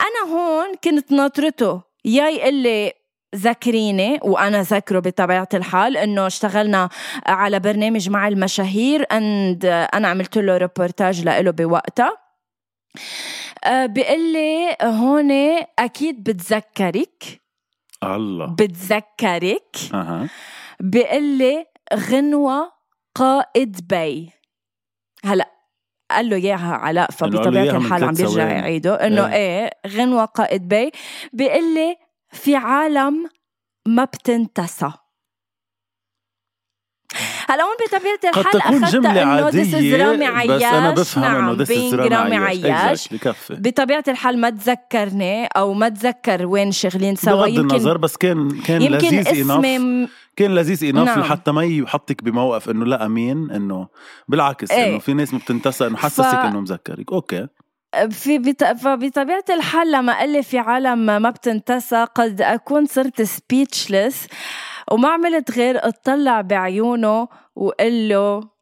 أنا 0.00 0.32
هون 0.32 0.74
كنت 0.84 1.12
ناطرته. 1.12 1.82
يا 2.04 2.28
يقول 2.28 2.54
لي 2.54 2.92
ذكريني 3.36 4.18
وأنا 4.22 4.62
ذكره 4.62 5.00
بطبيعة 5.00 5.48
الحال 5.54 5.96
إنه 5.96 6.26
اشتغلنا 6.26 6.88
على 7.26 7.60
برنامج 7.60 8.10
مع 8.10 8.28
المشاهير 8.28 9.06
and 9.12 9.64
أنا 9.66 10.08
عملت 10.08 10.38
له 10.38 10.56
ريبورتاج 10.56 11.24
له 11.24 11.50
بوقتها. 11.50 12.18
أه 13.64 13.86
بيقول 13.86 14.32
لي 14.32 14.76
هون 14.82 15.30
أكيد 15.78 16.22
بتذكرك. 16.22 17.40
الله. 18.04 18.46
بتذكرك. 18.46 19.76
أها. 19.94 20.28
بيقول 20.80 21.22
لي 21.22 21.66
غنوة 21.94 22.72
قائد 23.14 23.88
بي. 23.88 24.32
هلا 25.24 25.50
قال 26.16 26.28
له 26.28 26.36
إياها 26.36 26.74
علاء 26.74 27.10
فبطبيعة 27.10 27.76
الحال 27.76 28.04
عم 28.04 28.14
بيرجع 28.14 28.48
يعيده. 28.48 28.94
إنه 28.94 29.26
إيه, 29.26 29.64
إيه 29.64 29.70
غنوة 29.86 30.24
قائد 30.24 30.68
بي 30.68 30.90
بيقول 31.32 31.74
لي 31.74 31.96
في 32.32 32.56
عالم 32.56 33.28
ما 33.86 34.04
بتنتسى. 34.04 34.90
هلا 37.48 37.62
هون 37.62 37.76
بطبيعة 37.86 38.18
الحال 38.24 38.62
قد 38.62 38.74
تكون 38.78 38.90
جملة 38.90 39.20
عادية 39.20 40.04
رامي 40.06 40.26
عياش 40.26 40.62
بس 40.62 40.62
أنا 40.64 40.90
بفهم 40.90 41.24
نعم 41.24 41.48
إنه 41.48 41.64
is 41.64 41.94
رامي, 41.94 42.36
عياش. 42.36 43.08
بكفي 43.08 43.54
بطبيعة 43.54 44.04
الحال 44.08 44.40
ما 44.40 44.50
تذكرني 44.50 45.46
أو 45.46 45.72
ما 45.74 45.88
تذكر 45.88 46.46
وين 46.46 46.72
شغلين 46.72 47.16
سوا. 47.16 47.32
بغض 47.32 47.58
النظر 47.58 47.98
بس 47.98 48.16
كان 48.16 48.60
كان 48.60 48.82
يمكن 48.82 49.06
لذيذ 49.06 49.28
اسمي 49.28 50.08
كان 50.36 50.54
لذيذ 50.54 50.84
enough 50.84 51.08
نعم. 51.08 51.20
لحتى 51.20 51.52
ما 51.52 51.64
يحطك 51.64 52.24
بموقف 52.24 52.70
إنه 52.70 52.84
لا 52.84 53.06
أمين 53.06 53.50
إنه 53.50 53.88
بالعكس 54.28 54.70
إيه. 54.70 54.90
إنه 54.90 54.98
في 54.98 55.14
ناس 55.14 55.32
ما 55.32 55.38
بتنتسى 55.38 55.86
إنه 55.86 55.96
حسسك 55.96 56.22
ف- 56.22 56.34
إنه 56.34 56.60
مذكرك. 56.60 57.12
okay. 57.12 57.46
في 58.10 58.38
بط... 58.38 58.64
فبطبيعة 58.64 59.44
الحال 59.50 59.92
لما 59.92 60.18
قال 60.18 60.32
لي 60.32 60.42
في 60.42 60.58
عالم 60.58 61.06
ما 61.06 61.30
بتنتسى 61.30 62.06
قد 62.14 62.40
أكون 62.40 62.86
صرت 62.86 63.22
speechless 63.22 64.26
وما 64.90 65.08
عملت 65.08 65.50
غير 65.50 65.88
أطلع 65.88 66.40
بعيونه 66.40 67.28
وقل 67.56 68.08
له 68.08 68.52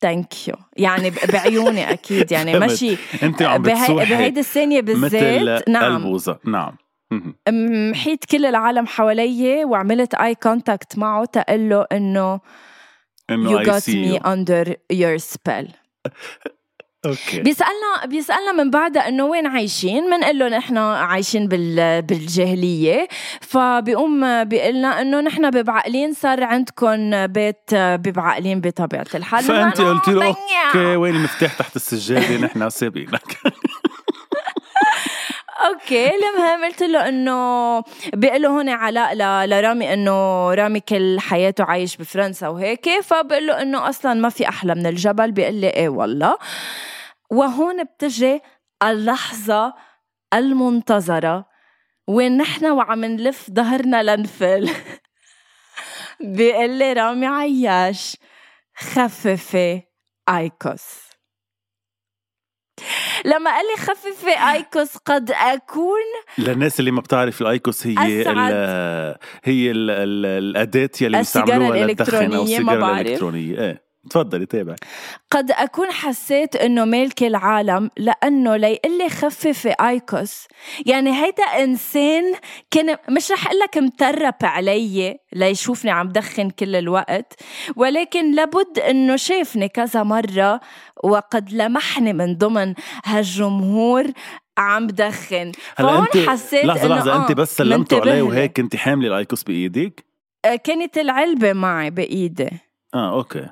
thank 0.00 0.48
you 0.48 0.54
يعني 0.76 1.12
بعيوني 1.32 1.92
أكيد. 1.92 2.32
يعني. 2.32 2.58
ماشي. 2.58 2.96
أنت 3.22 3.42
عم. 3.42 3.62
بتسوحي 3.62 4.14
بهيدي 4.14 4.40
الثانية 4.40 4.80
بالذات. 4.80 5.68
نعم. 5.68 5.96
البوظه 5.96 6.38
نعم. 6.44 6.76
محيت 7.90 8.24
كل 8.24 8.46
العالم 8.46 8.86
حوالي 8.86 9.64
وعملت 9.64 10.14
eye 10.14 10.34
contact 10.34 10.98
معه 10.98 11.24
تقول 11.24 11.68
له 11.68 11.86
إنه 11.92 12.40
إنه 13.30 13.62
you 13.62 13.66
got 13.66 13.78
see 13.78 14.18
me 14.18 14.22
under 14.22 14.74
your 14.92 15.18
spell. 15.18 15.66
okay. 17.06 17.40
بيسألنا 17.40 18.06
بيسألنا 18.06 18.52
من 18.52 18.70
بعدها 18.70 19.08
إنه 19.08 19.24
وين 19.24 19.46
عايشين؟ 19.46 20.10
بنقول 20.10 20.38
له 20.38 20.48
نحن 20.48 20.76
عايشين 20.76 21.48
بال 21.48 22.02
بالجاهلية. 22.02 23.08
فبيقوم 23.40 24.44
بيقلنا 24.44 25.00
إنه 25.00 25.20
نحن 25.20 25.50
ببعقلين 25.50 26.12
صار 26.12 26.44
عندكم 26.44 27.26
بيت 27.26 27.74
ببعقلين 27.74 28.60
بطبيعة 28.60 29.06
الحال. 29.14 29.44
فانت 29.44 29.80
قلت 29.80 30.08
له. 30.08 30.26
okay 30.26 30.96
وين 30.96 31.14
المفتاح 31.14 31.54
تحت 31.54 31.76
السجادة؟ 31.76 32.36
نحن 32.36 32.70
سابقينك 32.70 33.36
okay 35.66 36.10
المهم 36.14 36.64
قلت 36.64 36.82
له 36.82 37.08
إنه 37.08 37.80
بيقول 38.14 38.42
له 38.42 38.48
هون 38.48 38.68
علاء 38.68 39.14
لرامي 39.46 39.94
إنه 39.94 40.54
رامي 40.54 40.80
كل 40.80 41.20
حياته 41.20 41.64
عايش 41.64 41.96
بفرنسا 41.96 42.48
وهيك 42.48 43.00
فبقول 43.00 43.46
له 43.46 43.62
إنه 43.62 43.88
أصلا 43.88 44.14
ما 44.14 44.28
في 44.28 44.48
أحلى 44.48 44.74
من 44.74 44.86
الجبل 44.86 45.32
بيقول 45.32 45.54
لي 45.54 45.70
إيه 45.70 45.88
والله. 45.88 46.38
وهون 47.30 47.84
بتجي 47.84 48.40
اللحظة 48.82 49.74
المنتظرة 50.34 51.46
وين 52.08 52.36
نحن 52.36 52.66
وعم 52.66 53.04
نلف 53.04 53.50
ظهرنا 53.50 54.02
لنفل. 54.16 54.70
بيقول 56.36 56.70
لي 56.70 56.92
رامي 56.92 57.26
عياش 57.26 58.16
خففي 58.76 59.82
أيكوس. 60.28 61.05
لما 63.24 63.50
قال 63.50 63.64
لي 63.66 63.82
خففي 63.82 64.52
أيكوس 64.52 64.96
قد 64.96 65.30
أكون 65.30 66.00
للناس 66.38 66.80
اللي 66.80 66.90
ما 66.90 67.00
بتعرف 67.00 67.40
الأيكوس 67.42 67.86
هي 67.86 68.22
أسعد. 68.22 68.36
ال 68.52 69.16
هي 69.44 69.70
ال 69.70 69.90
ال 69.90 70.26
الأداة 70.26 70.90
يلي 71.00 71.18
بيستعملوها 71.18 71.86
للدخن 71.86 72.32
أو 72.34 72.42
السيجارة. 72.42 73.00
الإلكترونية 73.00 73.58
إيه 73.60 73.85
تفضلي 74.10 74.46
تابع. 74.46 74.74
قد 75.30 75.50
أكون 75.50 75.90
حسيت 75.90 76.56
إنه 76.56 76.84
مالك 76.84 77.22
العالم 77.22 77.90
لأنه 77.96 78.56
ليقول 78.56 78.98
لي 78.98 79.08
خففي 79.08 79.74
آيكوس. 79.80 80.46
يعني 80.86 81.24
هيدا 81.24 81.42
إنسان 81.42 82.34
كان 82.70 82.96
مش 83.10 83.32
رح 83.32 83.46
أقول 83.46 83.58
لك 83.58 83.78
مترب 83.78 84.34
علي 84.42 85.18
ليشوفني 85.32 85.90
عم 85.90 86.08
دخن 86.08 86.50
كل 86.50 86.76
الوقت 86.76 87.32
ولكن 87.76 88.34
لابد 88.34 88.78
إنه 88.78 89.16
شافني 89.16 89.68
كذا 89.68 90.02
مرة 90.02 90.60
وقد 91.04 91.52
لمحني 91.52 92.12
من 92.12 92.36
ضمن 92.36 92.74
هالجمهور 93.04 94.06
عم 94.58 94.86
دخن. 94.86 95.52
هلا 95.76 95.98
انت 95.98 96.16
حسيت 96.16 96.64
لحظة 96.64 96.88
لحظة 96.88 97.12
آه 97.12 97.22
انت 97.22 97.32
بس 97.32 97.56
سلمتوا 97.56 97.78
منتبه 97.78 98.00
عليه 98.00 98.12
لي. 98.14 98.22
وهيك 98.22 98.56
كنت 98.56 98.76
حاملة 98.76 99.08
ال 99.08 99.15
IQOS 99.15 99.42
بايدك 99.42 100.04
آه، 100.44 100.56
كانت 100.56 100.98
العلبة 100.98 101.52
معي 101.52 101.90
بإيدي. 101.90 102.50
آه 102.94 103.12
okay. 103.12 103.46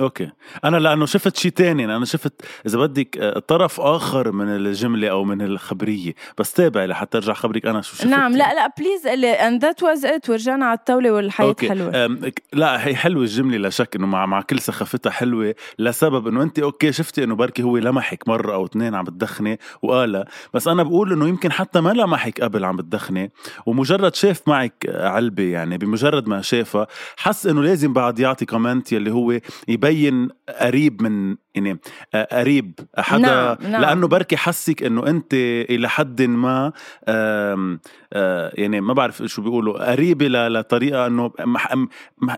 okay. 0.00 0.30
أنا 0.64 0.76
لأنه 0.76 1.06
شفت 1.06 1.36
شيء 1.36 1.50
تاني 1.50 1.84
أنا 1.84 2.04
شفت 2.04 2.32
إذا 2.66 2.78
بدك 2.78 3.18
آه، 3.18 3.38
طرف 3.38 3.80
آخر 3.80 4.32
من 4.32 4.48
الجملة 4.48 5.08
أو 5.08 5.24
من 5.24 5.42
الخبرية. 5.42 6.14
بس 6.38 6.52
تابعي 6.52 6.86
لحتى 6.86 7.18
ارجع 7.18 7.32
خبرك 7.32 7.66
أنا 7.66 7.80
شو 7.82 7.94
شفت 7.96 8.06
نعم 8.06 8.32
لا 8.32 8.54
لا 8.54 8.72
please 8.78 9.06
and 9.38 9.62
that 9.64 9.84
was 9.86 10.04
it 10.04 10.30
ورجعنا 10.30 10.66
على 10.66 10.78
الطاولة 10.78 11.10
والحياة 11.12 11.46
okay. 11.48 11.68
حلوة. 11.68 12.04
أم، 12.06 12.28
ك- 12.28 12.42
لا 12.52 12.86
هي 12.86 12.96
حلوة 12.96 13.22
الجملة 13.22 13.56
لا 13.56 13.70
شك 13.70 13.96
إنه 13.96 14.06
مع 14.06 14.26
مع 14.26 14.40
كل 14.42 14.58
سخافتها 14.60 15.10
حلوة 15.10 15.54
لسبب 15.78 16.26
إنه 16.28 16.42
انت 16.42 16.58
okay 16.58 16.92
شفتي 16.92 17.24
إنه 17.24 17.34
بركي 17.34 17.62
هو 17.62 17.76
لمحك 17.78 18.28
مرة 18.28 18.54
أو 18.54 18.64
اثنين 18.64 18.94
عم 18.94 19.04
بتدخني 19.04 19.58
وقالها. 19.82 20.24
بس 20.54 20.68
أنا 20.68 20.82
بقول 20.82 21.12
إنه 21.12 21.28
يمكن 21.28 21.52
حتى 21.52 21.80
ما 21.80 21.90
لمحك 21.90 22.40
قبل 22.40 22.64
عم 22.64 22.76
بتدخني 22.76 23.32
ومجرد 23.66 24.14
شاف 24.14 24.42
معك 24.48 24.86
علبة 24.94 25.42
يعني 25.42 25.78
بمجرد 25.78 26.28
ما 26.28 26.42
شافها 26.42 26.86
حس 27.16 27.46
إنه 27.46 27.62
لازم 27.62 27.92
بعد 27.92 28.18
يعطي 28.18 28.44
comment 28.46 28.92
يلي 28.92 29.10
هو 29.10 29.40
يبين 29.82 30.28
قريب 30.60 31.02
من 31.02 31.36
يعني 31.54 31.80
آه، 32.14 32.40
قريب 32.40 32.80
حدا 32.98 33.18
نعم، 33.18 33.56
نعم. 33.70 33.82
لأنه 33.82 34.08
بركي 34.08 34.36
حسك 34.36 34.82
إنه 34.82 35.06
أنت 35.06 35.34
إلى 35.70 35.88
حد 35.88 36.22
ما 36.22 36.72
آم، 37.08 37.80
آه، 38.12 38.52
يعني 38.54 38.80
ما 38.80 38.92
بعرف 38.92 39.22
شو 39.22 39.42
بيقولوا 39.42 39.90
قريبة 39.90 40.28
لطريقة 40.28 41.06
إنه 41.06 41.32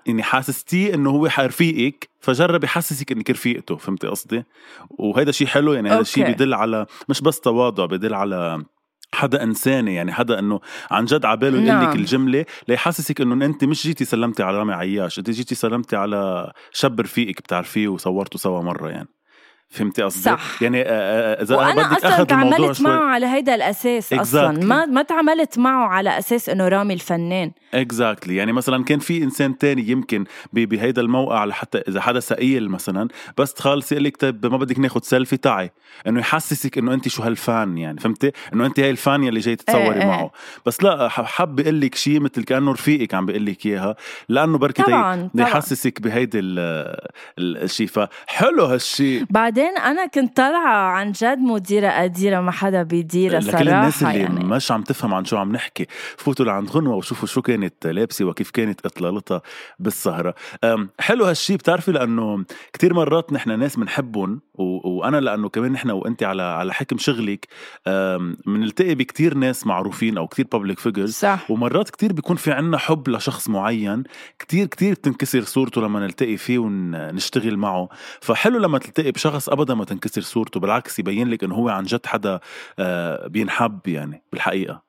يعني 0.07 0.23
حاسستيه 0.23 0.95
إنه 0.95 1.11
هو 1.11 1.29
رفيقك 1.39 2.09
فجرب 2.21 2.65
يحسسك 2.65 3.13
إنك 3.13 3.31
رفيقته 3.31 3.77
فهمتي 3.77 4.07
قصدي 4.07 4.45
وهذا 4.91 5.31
شيء 5.31 5.47
حلو 5.47 5.73
يعني 5.73 5.91
هذا 5.91 6.03
شيء 6.03 6.23
أوكي. 6.23 6.33
بيدل 6.33 6.55
على 6.55 6.87
مش 7.09 7.21
بس 7.21 7.41
تواضع 7.41 7.87
بيدل 7.87 8.15
على 8.15 8.65
حدا 9.15 9.43
إنساني 9.43 9.95
يعني 9.95 10.13
حدا 10.13 10.39
إنه 10.39 10.61
عن 10.91 11.05
جد 11.05 11.25
عباله 11.25 11.57
يقول 11.57 11.69
لك 11.69 11.87
نعم. 11.87 11.99
الجملة 11.99 12.45
ليحسسك 12.69 13.21
إنه 13.21 13.45
أنت 13.45 13.65
مش 13.65 13.83
جيتي 13.83 14.05
سلمتي 14.05 14.43
على 14.43 14.59
رامي 14.59 14.73
عياش 14.73 15.19
أنت 15.19 15.31
جيتي 15.31 15.55
سلمتي 15.55 15.97
على 15.97 16.53
شاب 16.73 17.01
رفيقك 17.01 17.41
بتعرفيه 17.41 17.89
وصورتوا 17.89 18.41
سوا 18.41 18.63
مرة 18.63 18.89
يعني 18.91 19.09
فهمتي 19.75 20.03
قصدي؟ 20.03 20.23
صح. 20.23 20.63
يعني 20.63 20.83
آه، 20.83 20.85
آه، 20.89 21.43
إذا 21.43 21.55
أنا 21.55 21.67
وأنا 21.67 21.89
بدك 21.89 22.05
أصلا 22.05 22.25
تعاملت 22.25 22.81
معه 22.81 23.05
على 23.05 23.27
هيدا 23.27 23.55
الأساس 23.55 24.13
أصلا 24.13 24.55
Exactly. 24.55 24.65
ما 24.65 24.87
ما 24.87 25.03
تعاملت 25.03 25.59
معه 25.59 25.87
على 25.89 26.19
أساس 26.19 26.49
إنه 26.49 26.69
رامي 26.69 26.95
الفنان 26.95 27.53
exactly 27.75 28.37
يعني 28.37 28.53
مثلا 28.53 28.85
كان 28.85 28.99
في 28.99 29.23
إنسان 29.23 29.59
تاني 29.59 29.89
يمكن 29.89 30.25
بهيدا 30.53 31.03
الموقع 31.03 31.45
لحتى 31.45 31.79
إذا 31.79 32.01
حدا 32.01 32.21
ثقيل 32.21 32.69
مثلا 32.71 33.09
بس 33.39 33.55
تخلصي 33.55 33.95
يقول 33.95 34.05
لك 34.05 34.17
طيب 34.17 34.47
ما 34.47 34.57
بدك 34.57 34.79
ناخد 34.79 35.05
سيلفي 35.05 35.37
تعي 35.37 35.71
إنه 36.07 36.21
يحسسك 36.21 36.79
إنه 36.79 36.95
انت 36.95 37.09
شو 37.09 37.23
هال 37.23 37.45
fan 37.45 37.79
يعني 37.79 38.01
فهمتي 38.01 38.33
إنه 38.53 38.67
انت 38.67 38.81
هاي 38.81 38.91
ال 38.91 38.99
fan 38.99 39.25
يلي 39.25 39.41
جاي 39.41 39.57
تتصوري 39.57 39.85
إيه 39.85 39.93
إيه. 39.93 40.07
معه 40.07 40.31
بس 40.67 40.83
لا 40.83 41.09
حب 41.09 41.61
يقول 41.61 41.81
لك 41.81 41.95
شيء 41.95 42.21
مثل 42.21 42.45
كأنه 42.45 42.73
رفيقك 42.73 43.15
عم 43.15 43.27
بيقول 43.27 43.47
لك 43.47 43.67
إياها 43.67 43.97
لأنه 44.29 44.59
بركي 44.59 44.83
طبعاً،. 44.83 45.31
يحسسك 45.35 46.01
بهيدي 46.01 46.39
ال- 46.39 46.59
ال- 47.39 47.63
الشيء 47.63 47.87
فحلو 47.87 48.65
هالشيء 48.65 49.25
بعدين 49.31 49.64
أنا 49.69 50.07
كنت 50.07 50.37
طالعة 50.37 50.91
عن 50.91 51.13
جد 51.13 51.39
مديرة 51.39 51.89
قديره 51.91 52.41
ما 52.41 52.51
حدا 52.51 52.83
بيديرها 52.83 53.41
صراحة 53.41 53.59
لكل 53.59 53.69
الناس 53.69 54.03
اللي 54.03 54.19
يعني. 54.19 54.45
مش 54.45 54.73
عم 54.73 54.83
تفهم 54.83 55.15
عن 55.15 55.25
شو 55.25 55.37
عم 55.37 55.53
نحكي 55.53 55.87
فوتوا 56.17 56.45
لعند 56.47 56.71
غنوة 56.71 56.97
وشوفوا 56.97 57.29
شو 57.29 57.43
كانت 57.43 57.87
لابسة 57.87 58.25
وكيف 58.25 58.51
كانت 58.51 58.87
إطلالتها 58.87 59.43
بالسهرة. 59.79 60.35
أم، 60.65 60.89
حلو 61.01 61.25
هالشي 61.25 61.57
بتعرفي 61.57 61.93
لأنه 61.93 62.45
كتير 62.73 62.95
مرات 62.95 63.33
نحن 63.33 63.59
ناس 63.59 63.77
بنحبهم 63.77 64.41
و... 64.55 64.89
وأنا 64.89 65.21
لأنه 65.21 65.49
كمان 65.49 65.73
نحن 65.73 65.91
وأنت 65.91 66.23
على 66.23 66.43
على 66.43 66.75
حكم 66.75 66.99
شغلك 66.99 67.47
بنلتقي 68.47 68.95
بكتير 68.95 69.35
ناس 69.35 69.67
معروفين 69.67 70.19
أو 70.19 70.27
كتير 70.27 70.47
بابليك 70.53 70.79
فيجرز 70.79 71.13
صح. 71.13 71.51
ومرات 71.51 71.91
كتير 71.91 72.13
بيكون 72.13 72.37
في 72.37 72.53
عنا 72.53 72.79
حب 72.79 73.09
لشخص 73.09 73.49
معين 73.49 74.03
كتير 74.39 74.67
كتير 74.67 74.93
بتنكسر 74.95 75.43
صورته 75.43 75.81
لما 75.81 76.01
نلتقي 76.01 76.37
فيه 76.37 76.59
ونشتغل 76.59 77.57
معه. 77.57 77.89
فحلو 78.21 78.59
لما 78.59 78.79
تلتقي 78.79 79.11
بشخص 79.11 79.44
ابدا 79.49 79.75
ما 79.75 79.85
تنكسر 79.85 80.21
صورته 80.21 80.61
بالعكس 80.61 80.99
يبين 80.99 81.29
لك 81.29 81.45
إنه 81.45 81.55
هو 81.55 81.69
عن 81.69 81.85
جد 81.85 82.07
حدا 82.07 82.41
آه، 82.79 83.27
بينحب 83.27 83.81
يعني 83.87 84.23
بالحقيقة. 84.33 84.85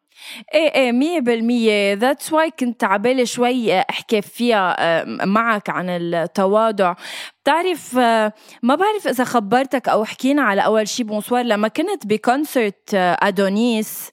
إيه 0.54 0.76
إيه 0.76 0.92
مية 0.92 1.20
بالمية. 1.20 1.94
that's 1.94 2.34
why 2.34 2.52
كنت 2.60 2.84
عبالي 2.84 3.26
شوي 3.26 3.80
أحكي 3.80 4.22
فيها 4.22 4.76
آه، 4.80 5.26
معك 5.26 5.70
عن 5.70 5.90
التواضع. 5.90 6.96
بتعرف 7.44 7.98
آه، 7.98 8.34
ما 8.64 8.76
بعرف 8.76 9.08
إذا 9.08 9.24
خبرتك 9.24 9.90
أو 9.90 10.06
حكينا 10.06 10.42
على 10.42 10.66
أول 10.66 10.88
شي. 10.88 11.04
bonsoir 11.04 11.44
لما 11.46 11.68
كنت 11.68 12.06
ب 12.08 12.18
concert 12.18 12.94
آه، 12.94 13.18
أدونيس. 13.22 14.12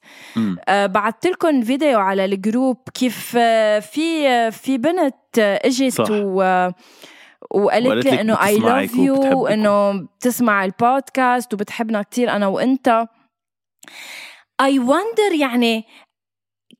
آه، 0.68 0.86
بعثت 0.86 1.26
لكم 1.26 1.62
فيديو 1.62 1.98
على 1.98 2.24
ال 2.24 2.33
group 2.33 2.76
كيف 2.94 3.34
آه، 3.38 3.78
في 3.78 4.28
آه، 4.28 4.50
في 4.50 4.78
بنت 4.78 5.14
آه، 5.38 5.60
إجت 5.64 5.92
صح. 5.92 6.06
و 6.10 6.42
آه، 6.42 6.74
وقالت 7.54 8.04
لي 8.04 8.20
إنه 8.20 8.44
I 8.46 8.58
love 8.58 8.94
you. 8.94 9.42
وانه 9.42 9.92
بتسمع 9.92 10.64
البودكاست 10.64 11.54
وبتحبنا 11.54 12.02
كتير 12.02 12.30
أنا 12.30 12.46
وأنت 12.46 13.06
I 14.60 14.78
wonder 14.78 15.32
يعني 15.40 15.84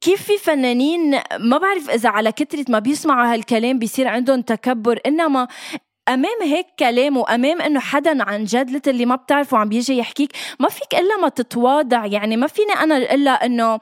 كيف 0.01 0.23
في 0.23 0.39
فنانين 0.39 1.21
ما 1.41 1.59
بعرف 1.59 1.91
إذا 1.91 2.09
على 2.09 2.33
كثره 2.33 2.65
ما 2.69 2.79
بيسمعوا 2.79 3.35
هالكلام 3.35 3.79
بيصير 3.79 4.09
عندهم 4.09 4.41
تكبر 4.41 5.01
إنما 5.07 5.49
أمام 6.09 6.43
هيك 6.43 6.67
كلام 6.79 7.17
وأمام 7.17 7.61
إنه 7.61 7.81
حدا 7.81 8.25
عن 8.25 8.45
جد 8.45 8.89
اللي 8.89 9.07
ما 9.07 9.17
بتعرفه 9.17 9.59
عم 9.59 9.69
بيجي 9.69 9.99
يحكيك 9.99 10.33
ما 10.61 10.69
فيك 10.69 10.95
إلا 10.95 11.17
ما 11.23 11.29
تتواضع 11.29 12.07
يعني 12.07 12.37
ما 12.37 12.47
فيني 12.47 12.73
أنا 12.73 12.97
إلا 12.97 13.31
إنه 13.31 13.79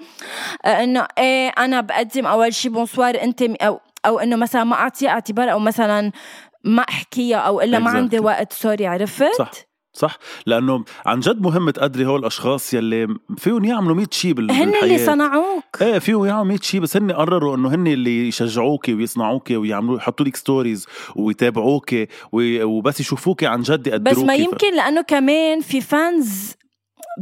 إنه 0.67 1.07
إيه 1.19 1.49
أنا 1.49 1.81
بقدم 1.81 2.27
أول 2.27 2.55
شي 2.55 2.69
bonsoir 2.69 3.23
أنت 3.23 3.43
أو 3.43 3.81
أو 4.07 4.19
إنه 4.19 4.37
مثلا 4.37 4.65
ما 4.65 4.75
اعطيها 4.75 5.11
اعتبار 5.11 5.53
أو 5.53 5.59
مثلا 5.59 6.13
ما 6.65 6.83
أحكيها 6.83 7.37
أو 7.37 7.61
إلا 7.61 7.79
ما 7.79 7.91
عندي 7.91 8.19
وقت. 8.19 8.53
sorry 8.53 8.87
عرفت؟ 8.87 9.37
صح 9.39 9.51
صح. 9.93 10.19
لأنه 10.47 10.85
عن 11.07 11.21
جد 11.21 11.43
مهم 11.43 11.71
تقدري 11.71 12.07
هول 12.07 12.21
الأشخاص 12.21 12.75
يلي 12.75 13.09
فيهم 13.39 13.65
يعملوا 13.65 13.97
100 13.97 14.07
شيء 14.11 14.33
بالحياة 14.33 14.65
هن 14.65 14.75
اللي 14.83 14.99
صنعوك. 14.99 15.83
إيه 15.83 15.99
فيهم 15.99 16.25
يعملوا 16.25 16.45
100 16.45 16.59
شيء 16.63 16.81
بس 16.81 16.97
هن 16.97 17.13
قرروا 17.13 17.57
إنه 17.57 17.75
هن 17.75 17.87
اللي 17.87 18.29
يشجعوك 18.29 18.89
ويصنعوك 18.89 19.51
ويعملوا 19.51 19.97
يحطوا 19.97 20.27
لك 20.27 20.37
stories 20.37 20.87
ويتابعوك 21.17 21.95
وبس 22.33 23.01
يشوفوك 23.01 23.45
عن 23.45 23.63
جد 23.63 23.87
يقدروك 23.87 24.17
بس 24.17 24.25
ما 24.25 24.35
يمكن 24.35 24.77
لأنه 24.77 25.03
كمان 25.03 25.61
في 25.61 25.81
fans 25.81 26.55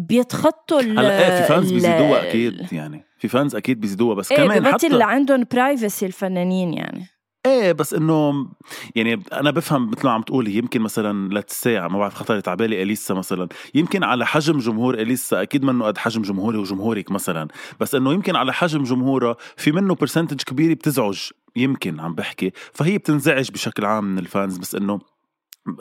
بيتخطوا 0.09 0.80
هلا 0.80 1.18
إيه 1.18 1.41
في 1.41 1.49
fans 1.49 1.73
بيزيدوها 1.72 2.28
أكيد 2.28 2.72
يعني. 2.72 3.05
في 3.18 3.28
fans 3.29 3.57
أكيد 3.57 3.80
بيزيدوها 3.80 4.14
بس 4.14 4.32
إيه 4.32 4.39
كمان 4.39 4.66
حتى 4.72 4.86
اللي 4.86 5.05
عندهم 5.05 5.45
privacy 5.53 6.07
الفنانين 6.07 6.74
يعني. 6.74 7.07
إيه 7.49 7.73
بس 7.73 7.95
إنه 7.95 8.47
يعني 8.95 9.23
أنا 9.33 9.51
بفهم 9.51 9.91
مثل 9.91 10.07
ما 10.07 10.13
عم 10.13 10.23
تقولي 10.23 10.55
يمكن 10.55 10.81
مثلا 10.81 11.35
للساعة 11.35 11.89
ما 11.89 11.99
بعرف 11.99 12.15
خطرت 12.15 12.49
على 12.49 12.57
بالي 12.57 12.83
إليسا 12.83 13.15
مثلا. 13.15 13.49
يمكن 13.75 14.05
على 14.05 14.27
حجم 14.27 14.59
جمهور 14.59 14.95
إليسا 14.95 15.43
أكيد 15.43 15.65
منه 15.65 15.85
قد 15.85 15.99
حجم 15.99 16.23
جمهوري 16.23 16.59
وجمهورك 16.59 17.11
مثلا. 17.11 17.49
بس 17.81 17.95
إنه 17.95 18.13
يمكن 18.13 18.37
على 18.37 18.53
حجم 18.53 18.83
جمهورها 18.83 19.37
في 19.57 19.73
منه 19.73 19.95
percentage 19.95 20.43
كبير 20.43 20.75
بتزعج 20.75 21.19
يمكن 21.57 22.01
عم 22.01 22.15
بحكي. 22.15 22.53
فهي 22.73 22.99
بتنزعج 22.99 23.51
بشكل 23.51 23.85
عام 23.85 24.05
من 24.05 24.19
ال 24.19 24.27
fans 24.27 24.59
بس 24.59 24.75
إنه 24.75 25.01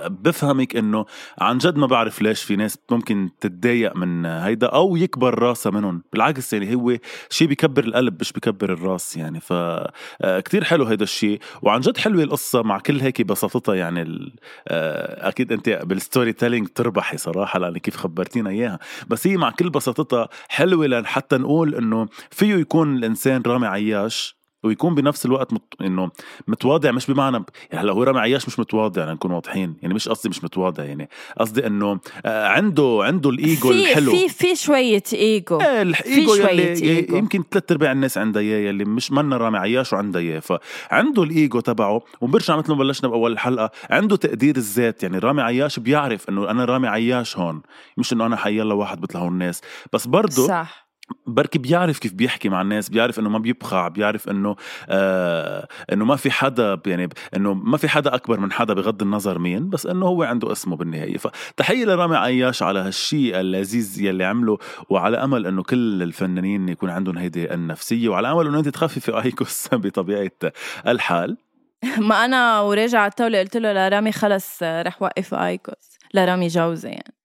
بفهمك 0.09 0.75
إنه 0.75 1.05
عن 1.41 1.57
جد 1.57 1.77
ما 1.77 1.88
بعرف 1.88 2.21
ليش 2.21 2.43
في 2.43 2.55
ناس 2.55 2.77
ممكن 2.91 3.29
تتضايق 3.39 3.95
من 3.95 4.25
هيدا 4.25 4.67
أو 4.67 4.95
يكبر 4.95 5.39
راسها 5.39 5.71
منهم. 5.71 6.03
بالعكس 6.13 6.53
يعني 6.53 6.75
هو 6.75 6.97
شيء 7.29 7.47
بكبر 7.47 7.83
القلب 7.83 8.17
مش 8.19 8.33
بكبر 8.33 8.73
الراس 8.73 9.17
يعني. 9.17 9.39
ف 9.39 9.53
آه، 9.53 10.39
كتير 10.39 10.63
حلو 10.63 10.85
هيدا 10.85 11.03
الشيء 11.03 11.39
وعن 11.61 11.79
جد 11.79 11.97
حلوة 11.97 12.23
القصة 12.23 12.61
مع 12.63 12.79
كل 12.79 12.99
هيك 12.99 13.21
بساطتها 13.21 13.75
يعني 13.75 14.31
آه، 14.67 15.27
أكيد 15.27 15.51
أنت 15.51 15.69
بال 15.69 16.33
storytelling 16.33 16.67
تربحي 16.67 17.17
صراحة 17.17 17.59
لأن 17.59 17.77
كيف 17.77 17.97
خبرتينا 17.97 18.49
إياها. 18.49 18.79
بس 19.07 19.27
هي 19.27 19.38
مع 19.38 19.49
كل 19.49 19.69
بساطتها 19.69 20.29
حلوة 20.49 20.88
لحتى 20.88 21.27
حتى 21.27 21.38
نقول 21.38 21.75
إنه 21.75 22.07
فيه 22.31 22.55
يكون 22.55 22.95
الإنسان 22.95 23.41
رامي 23.41 23.67
عياش 23.67 24.36
ويكون 24.63 24.95
بنفس 24.95 25.25
الوقت 25.25 25.53
مت... 25.53 25.73
إنه 25.81 26.11
متواضع 26.47 26.91
مش 26.91 27.11
بمعنى 27.11 27.43
يعني 27.71 27.83
هلأ 27.85 27.93
هو 27.93 28.03
رامي 28.03 28.19
عياش 28.19 28.47
مش 28.47 28.59
متواضع 28.59 29.05
لنكون 29.05 29.31
واضحين 29.31 29.75
يعني 29.81 29.93
مش 29.93 30.09
قصدي 30.09 30.29
مش 30.29 30.43
متواضع 30.43 30.83
يعني 30.83 31.09
قصدي 31.39 31.67
إنه 31.67 31.99
آه، 32.25 32.47
عنده 32.47 32.99
عنده 33.03 33.29
الإيجو 33.29 33.69
في 33.69 33.91
الحلو. 33.91 34.11
في 34.11 34.29
في 34.29 34.55
شوية 34.55 35.03
إيجو. 35.13 35.61
إيه 35.61 35.81
الايجو 35.81 36.35
يلي 36.35 36.73
إيجو. 36.73 37.17
يمكن 37.17 37.43
ثلاث 37.51 37.71
أرباع 37.71 37.91
الناس 37.91 38.17
عندها 38.17 38.41
إياه 38.41 38.69
يلي 38.69 38.85
مش 38.85 39.11
منا 39.11 39.37
رامي 39.37 39.57
عياش 39.57 39.93
وعندها 39.93 40.21
إياه. 40.21 40.39
فعنده 40.39 41.23
الإيجو 41.23 41.59
تبعه 41.59 42.01
وبرجع 42.21 42.55
مثل 42.55 42.71
ما 42.71 42.77
بلشنا 42.77 43.09
بأول 43.09 43.31
الحلقة 43.31 43.71
عنده 43.89 44.15
تقدير 44.15 44.55
الذات 44.57 45.03
يعني 45.03 45.17
رامي 45.17 45.41
عياش 45.41 45.79
بيعرف 45.79 46.29
إنه 46.29 46.51
أنا 46.51 46.65
رامي 46.65 46.87
عياش 46.87 47.37
هون 47.37 47.61
مش 47.97 48.13
إنه 48.13 48.25
أنا 48.25 48.35
حيلا 48.35 48.73
واحد 48.73 49.01
مثل 49.01 49.17
هون 49.17 49.33
الناس. 49.33 49.61
بس 49.93 50.07
برضه 50.07 50.47
صح. 50.47 50.86
بركي 51.27 51.59
بيعرف 51.59 51.99
كيف 51.99 52.13
بيحكي 52.13 52.49
مع 52.49 52.61
الناس 52.61 52.89
بيعرف 52.89 53.19
إنه 53.19 53.29
ما 53.29 53.39
بيبخع 53.39 53.87
بيعرف 53.87 54.29
إنه 54.29 54.55
آه 54.89 55.67
إنه 55.93 56.05
ما 56.05 56.15
في 56.15 56.31
حدا 56.31 56.79
يعني 56.85 57.09
إنه 57.35 57.53
ما 57.53 57.77
في 57.77 57.89
حدا 57.89 58.15
أكبر 58.15 58.39
من 58.39 58.51
حدا 58.51 58.73
بغض 58.73 59.01
النظر 59.01 59.39
مين 59.39 59.69
بس 59.69 59.85
إنه 59.85 60.05
هو 60.05 60.23
عنده 60.23 60.51
اسمه 60.51 60.75
بالنهاية. 60.75 61.17
فتحية 61.17 61.85
لرامي 61.85 62.15
عياش 62.15 62.63
على 62.63 62.79
هالشيء 62.79 63.39
اللذيذ 63.39 64.01
يلي 64.01 64.23
عمله 64.23 64.57
وعلى 64.89 65.17
أمل 65.17 65.47
إنه 65.47 65.63
كل 65.63 66.03
الفنانين 66.03 66.69
يكون 66.69 66.89
عندهم 66.89 67.17
هيدي 67.17 67.53
النفسية 67.53 68.09
وعلى 68.09 68.31
أمل 68.31 68.47
إنه 68.47 68.59
أنت 68.59 68.69
تخففي 68.69 69.23
ايكوس 69.23 69.67
بطبيعة 69.73 70.31
الحال. 70.87 71.37
ما 72.09 72.25
أنا 72.25 72.59
وراجع 72.61 72.99
على 72.99 73.09
الطاولة 73.09 73.39
قلت 73.39 73.57
له 73.57 73.73
لرامي 73.73 74.11
خلص 74.11 74.63
رح 74.63 75.01
وقف 75.01 75.33
ايكوس 75.33 75.97
لرامي 76.13 76.47
جوزي 76.47 76.89
يعني. 76.89 77.16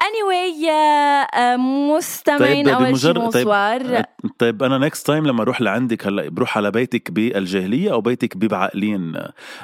Anyway 0.00 0.66
uh, 0.66 1.56
مستمعين 1.96 2.66
طيب 2.66 2.74
أول 2.74 3.00
شيء 3.00 3.18
مصور. 3.18 3.78
طيب, 3.78 4.04
طيب 4.38 4.62
أنا 4.62 4.78
next 4.78 5.06
time 5.06 5.26
لما 5.26 5.42
أروح 5.42 5.60
لعندك 5.60 6.06
هلأ 6.06 6.28
بروح 6.28 6.56
على 6.56 6.70
بيتك 6.70 7.10
بالجاهلية 7.10 7.92
أو 7.92 8.00
بيتك 8.00 8.36
ببعقلين 8.36 9.12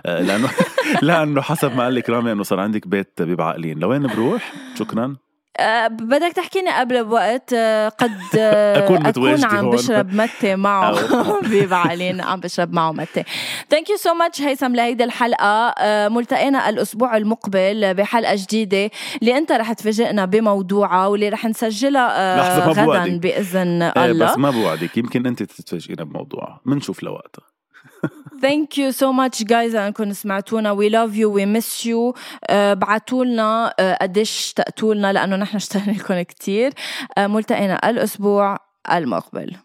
لأنه 0.04 0.50
لأنه 1.02 1.40
حسب 1.40 1.76
ما 1.76 1.84
قال 1.84 1.94
لك 1.94 2.10
رامي 2.10 2.32
إنه 2.32 2.42
صار 2.42 2.60
عندك 2.60 2.88
بيت 2.88 3.22
ببعقلين. 3.22 3.78
لوين 3.78 4.06
بروح؟ 4.06 4.52
شكرا. 4.78 5.16
أه 5.56 5.86
بدك 5.88 6.32
تحكيني 6.32 6.70
قبل 6.70 7.04
بوقت 7.04 7.52
أه 7.52 7.88
قد 7.88 8.10
أه 8.38 8.84
أكون, 8.84 9.06
أكون 9.06 9.44
عم 9.44 9.70
بشرب 9.70 10.14
متة 10.14 10.56
معه. 10.56 10.98
ببعقلين 11.50 12.20
عم 12.20 12.40
بشرب 12.40 12.72
معه 12.72 12.92
متة 12.92 13.24
thank 13.70 13.90
you 13.90 13.96
so 13.96 14.14
much 14.14 14.42
هيثم 14.42 14.74
لهيدي 14.74 15.04
الحلقة. 15.04 15.68
أه 15.68 16.08
ملتقينا 16.08 16.68
الأسبوع 16.68 17.16
المقبل 17.16 17.94
بحلقة 17.94 18.34
جديدة 18.36 18.90
اللي 19.22 19.38
أنت 19.38 19.52
رح 19.52 19.72
تفاجئنا 19.72 20.24
بموضوعها 20.24 21.06
واللي 21.06 21.28
رح 21.28 21.44
نسجلها 21.46 22.68
غدا 22.68 23.18
بإذن 23.18 23.82
إيه، 23.82 24.04
الله. 24.04 24.26
بس 24.26 24.38
ما 24.38 24.50
بوعدك. 24.50 24.96
يمكن 24.96 25.26
أنت 25.26 25.42
تتفاجئينا 25.42 26.04
بموضوعها. 26.04 26.60
بنشوف 26.66 27.02
لوقتها. 27.02 27.51
thank 28.42 28.78
you 28.78 28.90
so 28.90 29.12
much 29.12 29.42
guys 29.42 29.74
انكم 29.74 30.12
سمعتونا. 30.12 30.70
we 30.70 30.88
love 30.88 31.16
you 31.16 31.32
we 31.32 31.46
miss 31.46 31.86
you 31.86 32.14
ابعتوا 32.50 33.24
لنا 33.24 33.74
uh, 33.80 34.02
قديش 34.02 34.30
اشتقتوا 34.30 34.94
لنا 34.94 35.12
لأنه 35.12 35.36
نحن 35.36 35.56
اشتقنا 35.56 35.92
لكم 35.92 36.22
كثير 36.22 36.70
uh, 36.70 37.20
ملتقينا 37.20 37.90
الأسبوع 37.90 38.58
المقبل. 38.92 39.56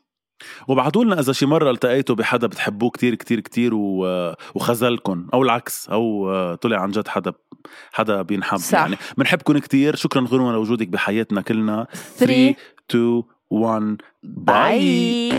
وابعتوا 0.67 1.03
لنا 1.03 1.19
إذا 1.19 1.33
شي 1.33 1.45
مرة 1.45 1.71
التقيتوا 1.71 2.15
بحدا 2.15 2.47
بتحبوه 2.47 2.89
كتير 2.89 3.15
كتير 3.15 3.39
كتير 3.39 3.71
وخذلكم 4.55 5.27
أو 5.33 5.43
العكس 5.43 5.89
أو 5.89 6.31
uh, 6.53 6.57
طلع 6.57 6.81
عن 6.81 6.91
جد 6.91 7.07
حدا 7.07 7.33
حدا 7.91 8.21
بينحب. 8.21 8.57
صح. 8.57 8.79
يعني 8.79 8.97
بنحبكم 9.17 9.57
كتير. 9.57 9.95
شكرا 9.95 10.25
غنوة 10.29 10.53
لوجودك 10.53 10.87
بحياتنا 10.87 11.41
كلنا. 11.41 11.87
3 12.17 12.55
2 12.89 13.23
1 13.49 13.97
باي 14.23 15.33